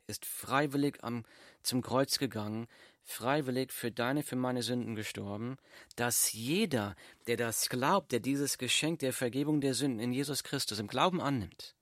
ist 0.07 0.25
freiwillig 0.25 1.03
am, 1.03 1.25
zum 1.63 1.83
Kreuz 1.83 2.19
gegangen, 2.19 2.69
freiwillig 3.03 3.73
für 3.73 3.91
deine, 3.91 4.23
für 4.23 4.37
meine 4.37 4.63
Sünden 4.63 4.95
gestorben, 4.95 5.57
dass 5.95 6.33
jeder, 6.33 6.97
der 7.27 7.37
das 7.37 7.69
glaubt, 7.69 8.13
der 8.13 8.21
dieses 8.21 8.59
Geschenk 8.59 8.99
der 8.99 9.13
Vergebung 9.13 9.61
der 9.61 9.75
Sünden 9.75 10.01
in 10.01 10.13
Jesus 10.13 10.45
Christus 10.45 10.79
im 10.79 10.89
Glauben 10.89 11.21
annimmt, 11.21 11.77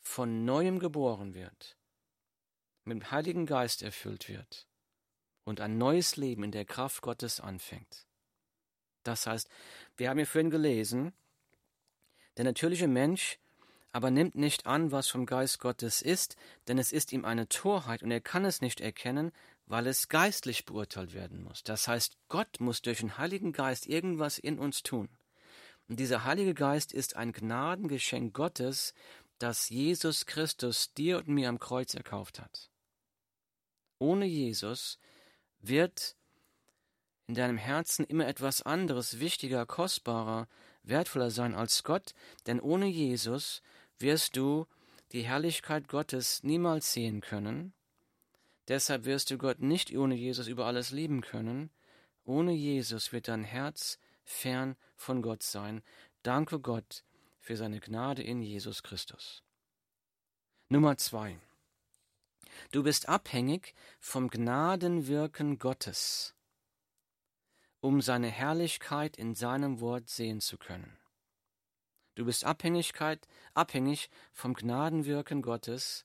von 0.00 0.44
neuem 0.44 0.78
geboren 0.78 1.34
wird, 1.34 1.76
mit 2.84 2.98
dem 2.98 3.10
Heiligen 3.10 3.46
Geist 3.46 3.82
erfüllt 3.82 4.28
wird 4.28 4.66
und 5.44 5.60
ein 5.60 5.78
neues 5.78 6.16
Leben 6.16 6.44
in 6.44 6.52
der 6.52 6.64
Kraft 6.64 7.02
Gottes 7.02 7.40
anfängt. 7.40 8.06
Das 9.02 9.26
heißt, 9.26 9.48
wir 9.96 10.10
haben 10.10 10.18
ja 10.18 10.26
vorhin 10.26 10.50
gelesen, 10.50 11.12
der 12.38 12.44
natürliche 12.44 12.88
Mensch 12.88 13.38
aber 13.92 14.10
nimmt 14.10 14.34
nicht 14.34 14.66
an, 14.66 14.92
was 14.92 15.08
vom 15.08 15.26
Geist 15.26 15.58
Gottes 15.60 16.02
ist, 16.02 16.36
denn 16.68 16.78
es 16.78 16.92
ist 16.92 17.12
ihm 17.12 17.24
eine 17.24 17.48
Torheit 17.48 18.02
und 18.02 18.10
er 18.10 18.20
kann 18.20 18.44
es 18.44 18.60
nicht 18.60 18.80
erkennen, 18.80 19.32
weil 19.66 19.86
es 19.86 20.08
geistlich 20.08 20.64
beurteilt 20.64 21.14
werden 21.14 21.42
muss. 21.42 21.62
Das 21.62 21.88
heißt, 21.88 22.16
Gott 22.28 22.60
muss 22.60 22.82
durch 22.82 23.00
den 23.00 23.18
Heiligen 23.18 23.52
Geist 23.52 23.86
irgendwas 23.86 24.38
in 24.38 24.58
uns 24.58 24.82
tun. 24.82 25.08
Und 25.88 25.98
dieser 25.98 26.24
Heilige 26.24 26.54
Geist 26.54 26.92
ist 26.92 27.16
ein 27.16 27.32
Gnadengeschenk 27.32 28.34
Gottes, 28.34 28.94
das 29.38 29.68
Jesus 29.68 30.26
Christus 30.26 30.92
dir 30.94 31.18
und 31.18 31.28
mir 31.28 31.48
am 31.48 31.58
Kreuz 31.58 31.94
erkauft 31.94 32.40
hat. 32.40 32.70
Ohne 33.98 34.26
Jesus 34.26 34.98
wird 35.60 36.16
in 37.26 37.34
deinem 37.34 37.58
Herzen 37.58 38.04
immer 38.04 38.26
etwas 38.26 38.62
anderes, 38.62 39.18
wichtiger, 39.18 39.66
kostbarer, 39.66 40.48
wertvoller 40.88 41.30
sein 41.30 41.54
als 41.54 41.84
Gott, 41.84 42.14
denn 42.46 42.60
ohne 42.60 42.86
Jesus 42.86 43.62
wirst 43.98 44.36
du 44.36 44.66
die 45.12 45.22
Herrlichkeit 45.22 45.88
Gottes 45.88 46.42
niemals 46.42 46.92
sehen 46.92 47.20
können. 47.20 47.72
Deshalb 48.68 49.04
wirst 49.04 49.30
du 49.30 49.38
Gott 49.38 49.60
nicht 49.60 49.96
ohne 49.96 50.14
Jesus 50.14 50.46
über 50.46 50.66
alles 50.66 50.90
lieben 50.90 51.22
können. 51.22 51.70
Ohne 52.24 52.52
Jesus 52.52 53.12
wird 53.12 53.28
dein 53.28 53.44
Herz 53.44 53.98
fern 54.24 54.76
von 54.96 55.22
Gott 55.22 55.42
sein. 55.42 55.82
Danke 56.22 56.60
Gott 56.60 57.04
für 57.40 57.56
seine 57.56 57.80
Gnade 57.80 58.22
in 58.22 58.42
Jesus 58.42 58.82
Christus. 58.82 59.42
Nummer 60.68 60.98
zwei. 60.98 61.38
Du 62.72 62.82
bist 62.82 63.08
abhängig 63.08 63.74
vom 64.00 64.28
Gnadenwirken 64.28 65.58
Gottes, 65.58 66.34
um 67.80 68.00
seine 68.00 68.28
Herrlichkeit 68.28 69.16
in 69.16 69.34
seinem 69.34 69.80
Wort 69.80 70.08
sehen 70.08 70.40
zu 70.40 70.58
können. 70.58 70.96
Du 72.14 72.24
bist 72.24 72.44
Abhängigkeit, 72.44 73.28
abhängig 73.54 74.10
vom 74.32 74.54
Gnadenwirken 74.54 75.42
Gottes, 75.42 76.04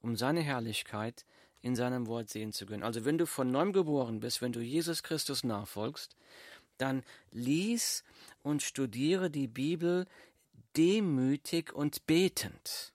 um 0.00 0.16
seine 0.16 0.42
Herrlichkeit 0.42 1.24
in 1.62 1.74
seinem 1.74 2.06
Wort 2.06 2.28
sehen 2.28 2.52
zu 2.52 2.66
können. 2.66 2.82
Also 2.82 3.04
wenn 3.04 3.18
du 3.18 3.26
von 3.26 3.50
neuem 3.50 3.72
geboren 3.72 4.20
bist, 4.20 4.42
wenn 4.42 4.52
du 4.52 4.60
Jesus 4.60 5.02
Christus 5.02 5.44
nachfolgst, 5.44 6.14
dann 6.78 7.02
lies 7.30 8.04
und 8.42 8.62
studiere 8.62 9.30
die 9.30 9.48
Bibel 9.48 10.06
demütig 10.76 11.72
und 11.72 12.06
betend. 12.06 12.92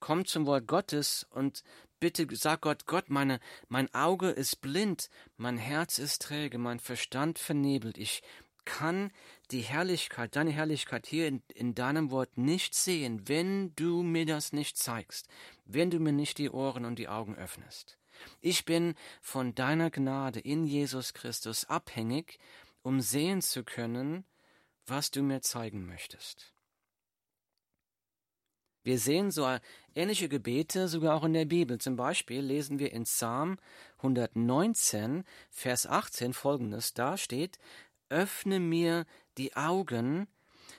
Komm 0.00 0.26
zum 0.26 0.44
Wort 0.44 0.66
Gottes 0.66 1.26
und 1.30 1.64
bitte 2.04 2.26
sag 2.36 2.60
Gott, 2.60 2.84
Gott, 2.84 3.08
meine, 3.08 3.40
mein 3.68 3.92
Auge 3.94 4.28
ist 4.28 4.60
blind, 4.60 5.08
mein 5.38 5.56
Herz 5.56 5.98
ist 5.98 6.20
träge, 6.20 6.58
mein 6.58 6.78
Verstand 6.78 7.38
vernebelt. 7.38 7.96
Ich 7.96 8.22
kann 8.66 9.10
die 9.50 9.62
Herrlichkeit, 9.62 10.36
deine 10.36 10.50
Herrlichkeit 10.50 11.06
hier 11.06 11.26
in, 11.28 11.42
in 11.54 11.74
deinem 11.74 12.10
Wort 12.10 12.36
nicht 12.36 12.74
sehen, 12.74 13.26
wenn 13.26 13.74
du 13.74 14.02
mir 14.02 14.26
das 14.26 14.52
nicht 14.52 14.76
zeigst, 14.76 15.28
wenn 15.64 15.88
du 15.88 15.98
mir 15.98 16.12
nicht 16.12 16.36
die 16.36 16.50
Ohren 16.50 16.84
und 16.84 16.98
die 16.98 17.08
Augen 17.08 17.36
öffnest. 17.36 17.96
Ich 18.42 18.66
bin 18.66 18.96
von 19.22 19.54
deiner 19.54 19.90
Gnade 19.90 20.40
in 20.40 20.64
Jesus 20.64 21.14
Christus 21.14 21.64
abhängig, 21.64 22.38
um 22.82 23.00
sehen 23.00 23.40
zu 23.40 23.64
können, 23.64 24.26
was 24.86 25.10
du 25.10 25.22
mir 25.22 25.40
zeigen 25.40 25.86
möchtest. 25.86 26.53
Wir 28.84 28.98
sehen 28.98 29.30
so 29.30 29.48
ähnliche 29.94 30.28
Gebete 30.28 30.88
sogar 30.88 31.16
auch 31.16 31.24
in 31.24 31.32
der 31.32 31.46
Bibel. 31.46 31.78
Zum 31.78 31.96
Beispiel 31.96 32.40
lesen 32.40 32.78
wir 32.78 32.92
in 32.92 33.04
Psalm 33.04 33.58
119, 33.98 35.24
Vers 35.50 35.86
18 35.86 36.34
folgendes. 36.34 36.92
Da 36.92 37.16
steht, 37.16 37.58
Öffne 38.10 38.60
mir 38.60 39.06
die 39.38 39.56
Augen, 39.56 40.28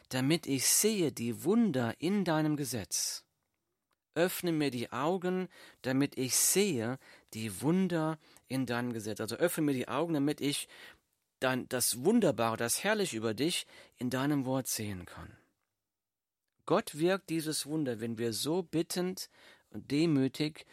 damit 0.10 0.46
ich 0.46 0.68
sehe 0.68 1.12
die 1.12 1.44
Wunder 1.44 1.96
in 2.00 2.24
deinem 2.24 2.56
Gesetz. 2.56 3.24
Öffne 4.14 4.52
mir 4.52 4.72
die 4.72 4.94
Augen, 4.94 5.50
damit 5.82 6.18
ich 6.18 6.36
sehe 6.36 6.98
die 7.34 7.62
Wunder 7.62 8.18
in 8.48 8.66
deinem 8.66 8.94
Gesetz. 8.94 9.20
Also 9.20 9.36
öffne 9.36 9.66
mir 9.66 9.74
die 9.74 9.90
Augen, 9.90 10.14
damit 10.14 10.40
ich 10.40 10.70
dann 11.40 11.68
das 11.68 12.06
Wunderbare, 12.06 12.56
das 12.56 12.84
Herrliche 12.84 13.18
über 13.18 13.34
dich 13.34 13.68
in 13.98 14.10
deinem 14.10 14.46
Wort 14.46 14.68
sehen 14.68 15.06
kann. 15.06 15.36
Gott 16.66 16.98
wirkt 16.98 17.30
dieses 17.30 17.66
Wunder, 17.66 18.00
wenn 18.00 18.18
wir 18.18 18.34
so 18.34 18.64
bittend 18.64 19.30
und 19.70 19.92
demütig 19.92 20.66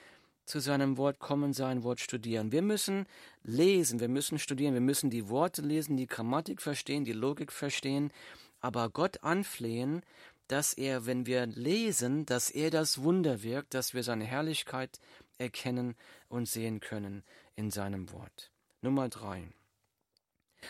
zu 0.44 0.60
seinem 0.60 0.96
Wort 0.96 1.18
kommen, 1.18 1.52
sein 1.52 1.82
Wort 1.82 2.00
studieren. 2.00 2.52
Wir 2.52 2.62
müssen 2.62 3.06
lesen, 3.42 4.00
wir 4.00 4.08
müssen 4.08 4.38
studieren, 4.38 4.74
wir 4.74 4.80
müssen 4.80 5.10
die 5.10 5.28
Worte 5.28 5.62
lesen, 5.62 5.96
die 5.96 6.06
Grammatik 6.06 6.60
verstehen, 6.60 7.04
die 7.04 7.12
Logik 7.12 7.52
verstehen, 7.52 8.12
aber 8.60 8.90
Gott 8.90 9.22
anflehen, 9.22 10.02
dass 10.48 10.72
er, 10.74 11.06
wenn 11.06 11.26
wir 11.26 11.46
lesen, 11.46 12.26
dass 12.26 12.50
er 12.50 12.70
das 12.70 13.02
Wunder 13.02 13.42
wirkt, 13.42 13.74
dass 13.74 13.94
wir 13.94 14.02
seine 14.02 14.24
Herrlichkeit 14.24 14.98
erkennen 15.38 15.94
und 16.28 16.48
sehen 16.48 16.80
können 16.80 17.22
in 17.54 17.70
seinem 17.70 18.12
Wort. 18.12 18.50
Nummer 18.80 19.08
drei. 19.08 19.48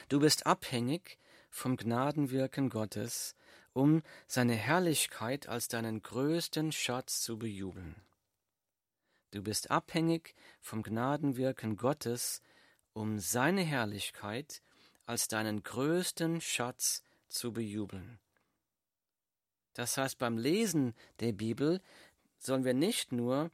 Du 0.09 0.21
bist 0.21 0.47
abhängig 0.47 1.19
vom 1.51 1.77
Gnadenwirken 1.77 2.71
Gottes, 2.71 3.35
um 3.73 4.03
seine 4.27 4.55
Herrlichkeit 4.55 5.49
als 5.49 5.69
deinen 5.69 6.03
größten 6.03 6.73
Schatz 6.73 7.23
zu 7.23 7.39
bejubeln. 7.39 7.97
Du 9.31 9.43
bist 9.43 9.71
abhängig 9.71 10.35
vom 10.61 10.83
Gnadenwirken 10.83 11.77
Gottes, 11.77 12.43
um 12.93 13.19
seine 13.19 13.63
Herrlichkeit 13.63 14.63
als 15.07 15.29
deinen 15.29 15.63
größten 15.63 16.41
Schatz 16.41 17.03
zu 17.29 17.53
bejubeln. 17.53 18.19
Das 19.75 19.97
heißt, 19.97 20.19
beim 20.19 20.37
Lesen 20.37 20.95
der 21.21 21.33
Bibel 21.33 21.81
sollen 22.39 22.65
wir 22.65 22.75
nicht 22.75 23.13
nur 23.13 23.51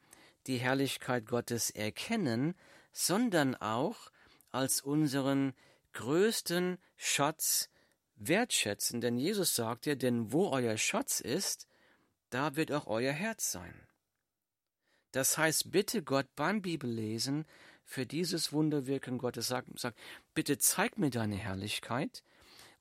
die 0.48 0.58
Herrlichkeit 0.58 1.26
Gottes 1.26 1.70
erkennen, 1.70 2.54
sondern 2.92 3.54
auch 3.54 4.10
als 4.50 4.80
unseren 4.80 5.54
größten 5.92 6.78
Schatz 6.96 7.70
wertschätzen, 8.18 9.00
denn 9.00 9.16
Jesus 9.16 9.54
sagt 9.54 9.86
ja, 9.86 9.94
denn 9.94 10.32
wo 10.32 10.48
euer 10.48 10.76
Schatz 10.76 11.20
ist, 11.20 11.66
da 12.30 12.56
wird 12.56 12.72
auch 12.72 12.86
euer 12.86 13.12
Herz 13.12 13.50
sein. 13.50 13.88
Das 15.12 15.38
heißt, 15.38 15.70
bitte 15.70 16.02
Gott 16.02 16.26
beim 16.36 16.60
Bibellesen 16.60 17.46
für 17.84 18.04
dieses 18.04 18.52
Wunderwirken 18.52 19.18
Gottes, 19.18 19.48
sag, 19.48 19.64
sag, 19.76 19.94
bitte 20.34 20.58
zeig 20.58 20.98
mir 20.98 21.10
deine 21.10 21.36
Herrlichkeit 21.36 22.22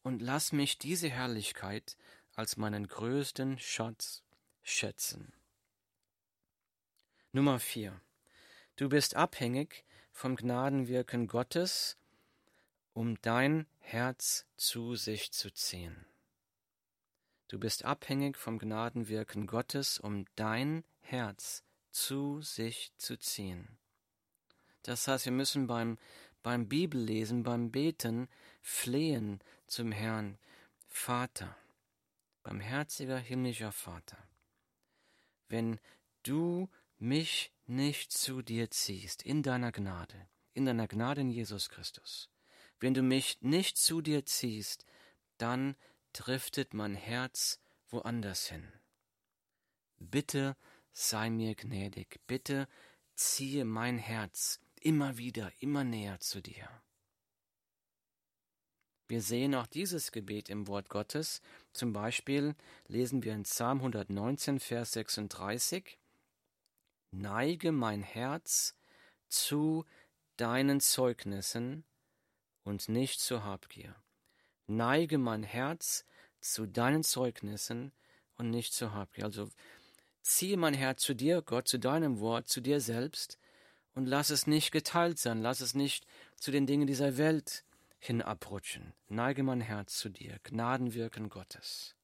und 0.04 0.22
lass 0.22 0.52
mich 0.52 0.78
diese 0.78 1.10
Herrlichkeit 1.10 1.98
als 2.36 2.58
meinen 2.58 2.88
größten 2.88 3.58
Schatz 3.58 4.24
schätzen. 4.64 5.32
Nummer 7.32 7.60
vier. 7.60 8.02
Du 8.76 8.90
bist 8.90 9.16
abhängig 9.16 9.86
vom 10.12 10.36
Gnadenwirken 10.36 11.28
Gottes, 11.28 11.98
um 12.94 13.20
dein 13.22 13.66
Herz 13.90 14.46
zu 14.58 14.96
sich 14.96 15.32
zu 15.32 15.50
ziehen. 15.50 16.06
Du 17.48 17.58
bist 17.58 17.86
abhängig 17.86 18.36
vom 18.36 18.60
Gnadenwirken 18.60 19.48
Gottes, 19.48 19.98
um 19.98 20.26
dein 20.36 20.84
Herz 21.00 21.64
zu 21.92 22.42
sich 22.42 22.92
zu 22.98 23.18
ziehen. 23.18 23.78
Das 24.84 25.08
heißt, 25.08 25.24
wir 25.24 25.32
müssen 25.32 25.68
beim, 25.68 25.98
beim 26.44 26.68
Bibellesen, 26.68 27.44
beim 27.44 27.72
Beten 27.72 28.28
flehen 28.62 29.40
zum 29.68 29.94
Herrn, 29.94 30.38
Vater, 30.90 31.56
barmherziger 32.44 33.18
himmlischer 33.18 33.72
Vater. 33.72 34.18
Wenn 35.48 35.80
du 36.24 36.70
mich 36.98 37.54
nicht 37.68 38.12
zu 38.12 38.42
dir 38.42 38.70
ziehst, 38.70 39.24
in 39.24 39.44
deiner 39.44 39.72
Gnade, 39.72 40.28
in 40.52 40.66
deiner 40.66 40.90
Gnade 40.90 41.22
in 41.22 41.30
Jesus 41.30 41.70
Christus, 41.70 42.30
wenn 42.80 42.94
du 42.94 43.02
mich 43.02 43.38
nicht 43.42 43.78
zu 43.78 44.02
dir 44.02 44.26
ziehst, 44.26 44.86
dann 45.38 45.76
driftet 46.14 46.74
mein 46.74 46.96
Herz 46.96 47.60
woanders 47.90 48.48
hin. 48.48 48.72
Bitte 50.00 50.56
sei 50.92 51.30
mir 51.30 51.56
gnädig, 51.56 52.20
bitte 52.28 52.68
ziehe 53.16 53.66
mein 53.66 53.98
Herz 53.98 54.60
immer 54.82 55.18
wieder, 55.18 55.52
immer 55.60 55.84
näher 55.84 56.20
zu 56.20 56.42
dir. 56.42 56.70
Wir 59.08 59.22
sehen 59.22 59.56
auch 59.56 59.68
dieses 59.68 60.12
Gebet 60.12 60.50
im 60.50 60.68
Wort 60.68 60.90
Gottes. 60.90 61.42
Zum 61.72 61.94
Beispiel 61.94 62.56
lesen 62.88 63.24
wir 63.24 63.34
in 63.34 63.44
Psalm 63.44 63.78
119, 63.78 64.60
Vers 64.60 64.92
36, 64.92 65.98
Neige 67.12 67.72
mein 67.72 68.04
Herz 68.04 68.76
zu 69.30 69.86
deinen 70.36 70.82
Zeugnissen 70.82 71.86
und 72.68 72.90
nicht 72.90 73.22
zur 73.22 73.46
Habgier. 73.46 73.96
Neige 74.68 75.18
mein 75.18 75.44
Herz 75.44 76.06
zu 76.42 76.66
deinen 76.68 77.04
Zeugnissen 77.04 77.94
und 78.36 78.50
nicht 78.50 78.74
zur 78.74 78.94
Habgier. 78.94 79.24
Also 79.24 79.50
ziehe 80.22 80.58
mein 80.58 80.74
Herz 80.74 81.02
zu 81.02 81.16
dir, 81.16 81.42
Gott, 81.42 81.70
zu 81.70 81.80
deinem 81.80 82.20
Wort, 82.20 82.50
zu 82.50 82.60
dir 82.60 82.82
selbst 82.82 83.40
und 83.94 84.06
lass 84.06 84.30
es 84.30 84.48
nicht 84.48 84.72
geteilt 84.72 85.18
sein, 85.18 85.42
lass 85.42 85.62
es 85.62 85.74
nicht 85.76 86.06
zu 86.36 86.52
den 86.52 86.68
Dingen 86.68 86.88
dieser 86.88 87.18
Welt 87.18 87.64
hinabrutschen. 88.00 88.94
Neige 89.08 89.44
mein 89.44 89.62
Herz 89.62 89.98
zu 89.98 90.10
dir, 90.10 90.38
Gnadenwirken 90.44 91.30
Gottes. 91.30 91.96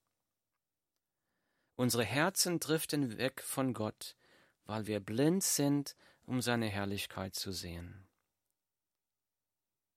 Unsere 1.75 2.05
Herzen 2.05 2.59
driften 2.59 3.17
weg 3.17 3.41
von 3.43 3.73
Gott, 3.73 4.15
weil 4.65 4.87
wir 4.87 5.01
blind 5.01 5.43
sind, 5.43 5.97
um 6.25 6.41
seine 6.41 6.67
Herrlichkeit 6.67 7.35
zu 7.35 7.51
sehen. 7.51 8.02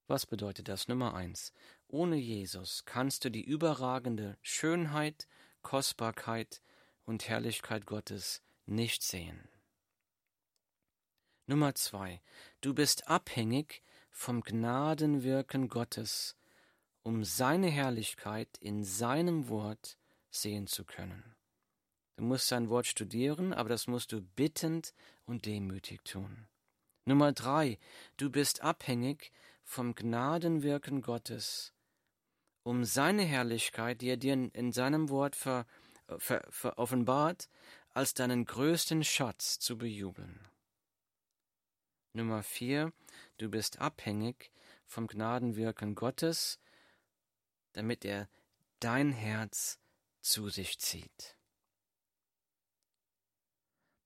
Was 0.06 0.26
bedeutet 0.26 0.68
das? 0.68 0.88
Nummer 0.88 1.14
eins. 1.14 1.52
Ohne 1.88 2.16
Jesus 2.16 2.84
kannst 2.84 3.24
du 3.24 3.30
die 3.30 3.44
überragende 3.44 4.36
Schönheit, 4.40 5.26
Kostbarkeit 5.62 6.62
und 7.04 7.28
Herrlichkeit 7.28 7.86
Gottes 7.86 8.42
nicht 8.66 9.02
sehen. 9.02 9.48
Nummer 11.46 11.74
zwei. 11.74 12.20
Du 12.60 12.74
bist 12.74 13.08
abhängig 13.08 13.82
vom 14.10 14.42
Gnadenwirken 14.42 15.68
Gottes, 15.68 16.36
um 17.02 17.24
seine 17.24 17.68
Herrlichkeit 17.68 18.48
in 18.58 18.84
seinem 18.84 19.48
Wort 19.48 19.98
sehen 20.30 20.66
zu 20.66 20.84
können. 20.84 21.36
Du 22.16 22.24
musst 22.24 22.48
sein 22.48 22.68
Wort 22.68 22.86
studieren, 22.86 23.52
aber 23.52 23.68
das 23.68 23.86
musst 23.86 24.10
du 24.10 24.22
bittend 24.22 24.94
und 25.26 25.46
demütig 25.46 26.04
tun. 26.04 26.48
Nummer 27.04 27.32
drei. 27.32 27.78
Du 28.16 28.30
bist 28.30 28.62
abhängig 28.62 29.30
vom 29.66 29.94
Gnadenwirken 29.94 31.02
Gottes, 31.02 31.74
um 32.62 32.84
seine 32.84 33.24
Herrlichkeit, 33.24 34.00
die 34.00 34.08
er 34.08 34.16
dir 34.16 34.32
in 34.32 34.72
seinem 34.72 35.10
Wort 35.10 35.36
ver, 35.36 35.66
ver, 36.18 36.46
ver 36.48 36.78
offenbart, 36.78 37.50
als 37.92 38.14
deinen 38.14 38.44
größten 38.44 39.04
Schatz 39.04 39.58
zu 39.58 39.76
bejubeln. 39.76 40.48
Nummer 42.12 42.42
vier, 42.42 42.92
du 43.36 43.50
bist 43.50 43.80
abhängig 43.80 44.50
vom 44.86 45.08
Gnadenwirken 45.08 45.94
Gottes, 45.94 46.58
damit 47.72 48.04
er 48.04 48.28
dein 48.80 49.12
Herz 49.12 49.78
zu 50.20 50.48
sich 50.48 50.78
zieht. 50.78 51.36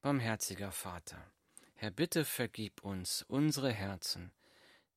Barmherziger 0.01 0.73
Vater, 0.73 1.31
Herr, 1.75 1.91
bitte 1.91 2.25
vergib 2.25 2.83
uns 2.83 3.23
unsere 3.29 3.73
Herzen, 3.73 4.33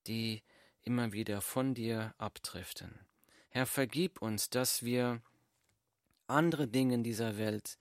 die 0.08 0.42
immer 0.84 1.14
wieder 1.14 1.42
von 1.42 1.74
dir 1.74 2.14
abdriften. 2.18 3.00
Herr, 3.50 3.66
vergib 3.66 4.22
uns, 4.22 4.50
dass 4.50 4.84
wir 4.84 5.22
andere 6.28 6.68
Dinge 6.68 6.96
in 6.96 7.04
dieser 7.04 7.38
Welt 7.38 7.78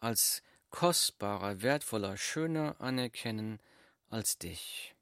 als 0.00 0.42
kostbarer, 0.70 1.62
wertvoller, 1.62 2.16
schöner 2.16 2.80
anerkennen 2.80 3.58
als 4.10 4.38
dich. 4.38 4.94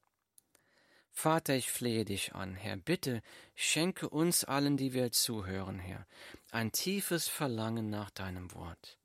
Vater, 1.11 1.55
ich 1.55 1.71
flehe 1.71 2.05
dich 2.05 2.35
an, 2.35 2.55
Herr, 2.55 2.77
bitte 2.77 3.23
schenke 3.55 4.09
uns 4.09 4.45
allen, 4.45 4.77
die 4.77 4.93
wir 4.93 5.13
zuhören, 5.13 5.79
Herr, 5.79 6.07
ein 6.51 6.73
tiefes 6.73 7.27
Verlangen 7.27 7.89
nach 7.89 8.11
deinem 8.11 8.53
Wort. 8.53 8.99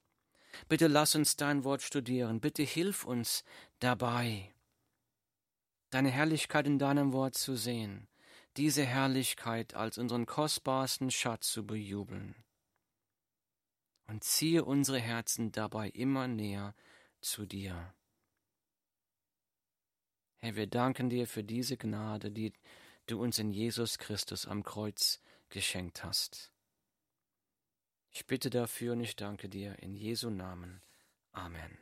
Bitte 0.68 0.88
lass 0.88 1.16
uns 1.16 1.38
dein 1.38 1.64
Wort 1.64 1.82
studieren, 1.82 2.42
bitte 2.42 2.64
hilf 2.64 3.06
uns 3.06 3.46
dabei, 3.80 4.54
deine 5.90 6.10
Herrlichkeit 6.10 6.68
in 6.68 6.80
deinem 6.80 7.14
Wort 7.14 7.36
zu 7.36 7.56
sehen, 7.56 8.08
diese 8.58 8.86
Herrlichkeit 8.86 9.74
als 9.74 9.98
unseren 9.98 10.26
kostbarsten 10.26 11.12
Schatz 11.12 11.52
zu 11.52 11.66
bejubeln. 11.66 12.36
Und 14.08 14.24
ziehe 14.24 14.66
unsere 14.66 15.00
Herzen 15.00 15.52
dabei 15.52 15.90
immer 15.90 16.28
näher 16.28 16.76
zu 17.22 17.46
dir. 17.46 17.94
Herr, 20.38 20.56
wir 20.56 20.68
danken 20.68 21.10
dir 21.10 21.28
für 21.28 21.44
diese 21.44 21.78
Gnade, 21.78 22.32
die 22.32 22.52
du 23.06 23.22
uns 23.22 23.40
in 23.40 23.52
Jesus 23.52 24.00
Christus 24.00 24.48
am 24.48 24.64
Kreuz 24.64 25.22
geschenkt 25.50 26.04
hast. 26.04 26.52
Ich 28.10 28.26
bitte 28.26 28.50
dafür 28.50 28.94
und 28.94 29.02
ich 29.02 29.16
danke 29.16 29.48
dir 29.48 29.80
in 29.80 29.96
Jesu 29.96 30.30
Namen. 30.30 30.82
Amen. 31.32 31.78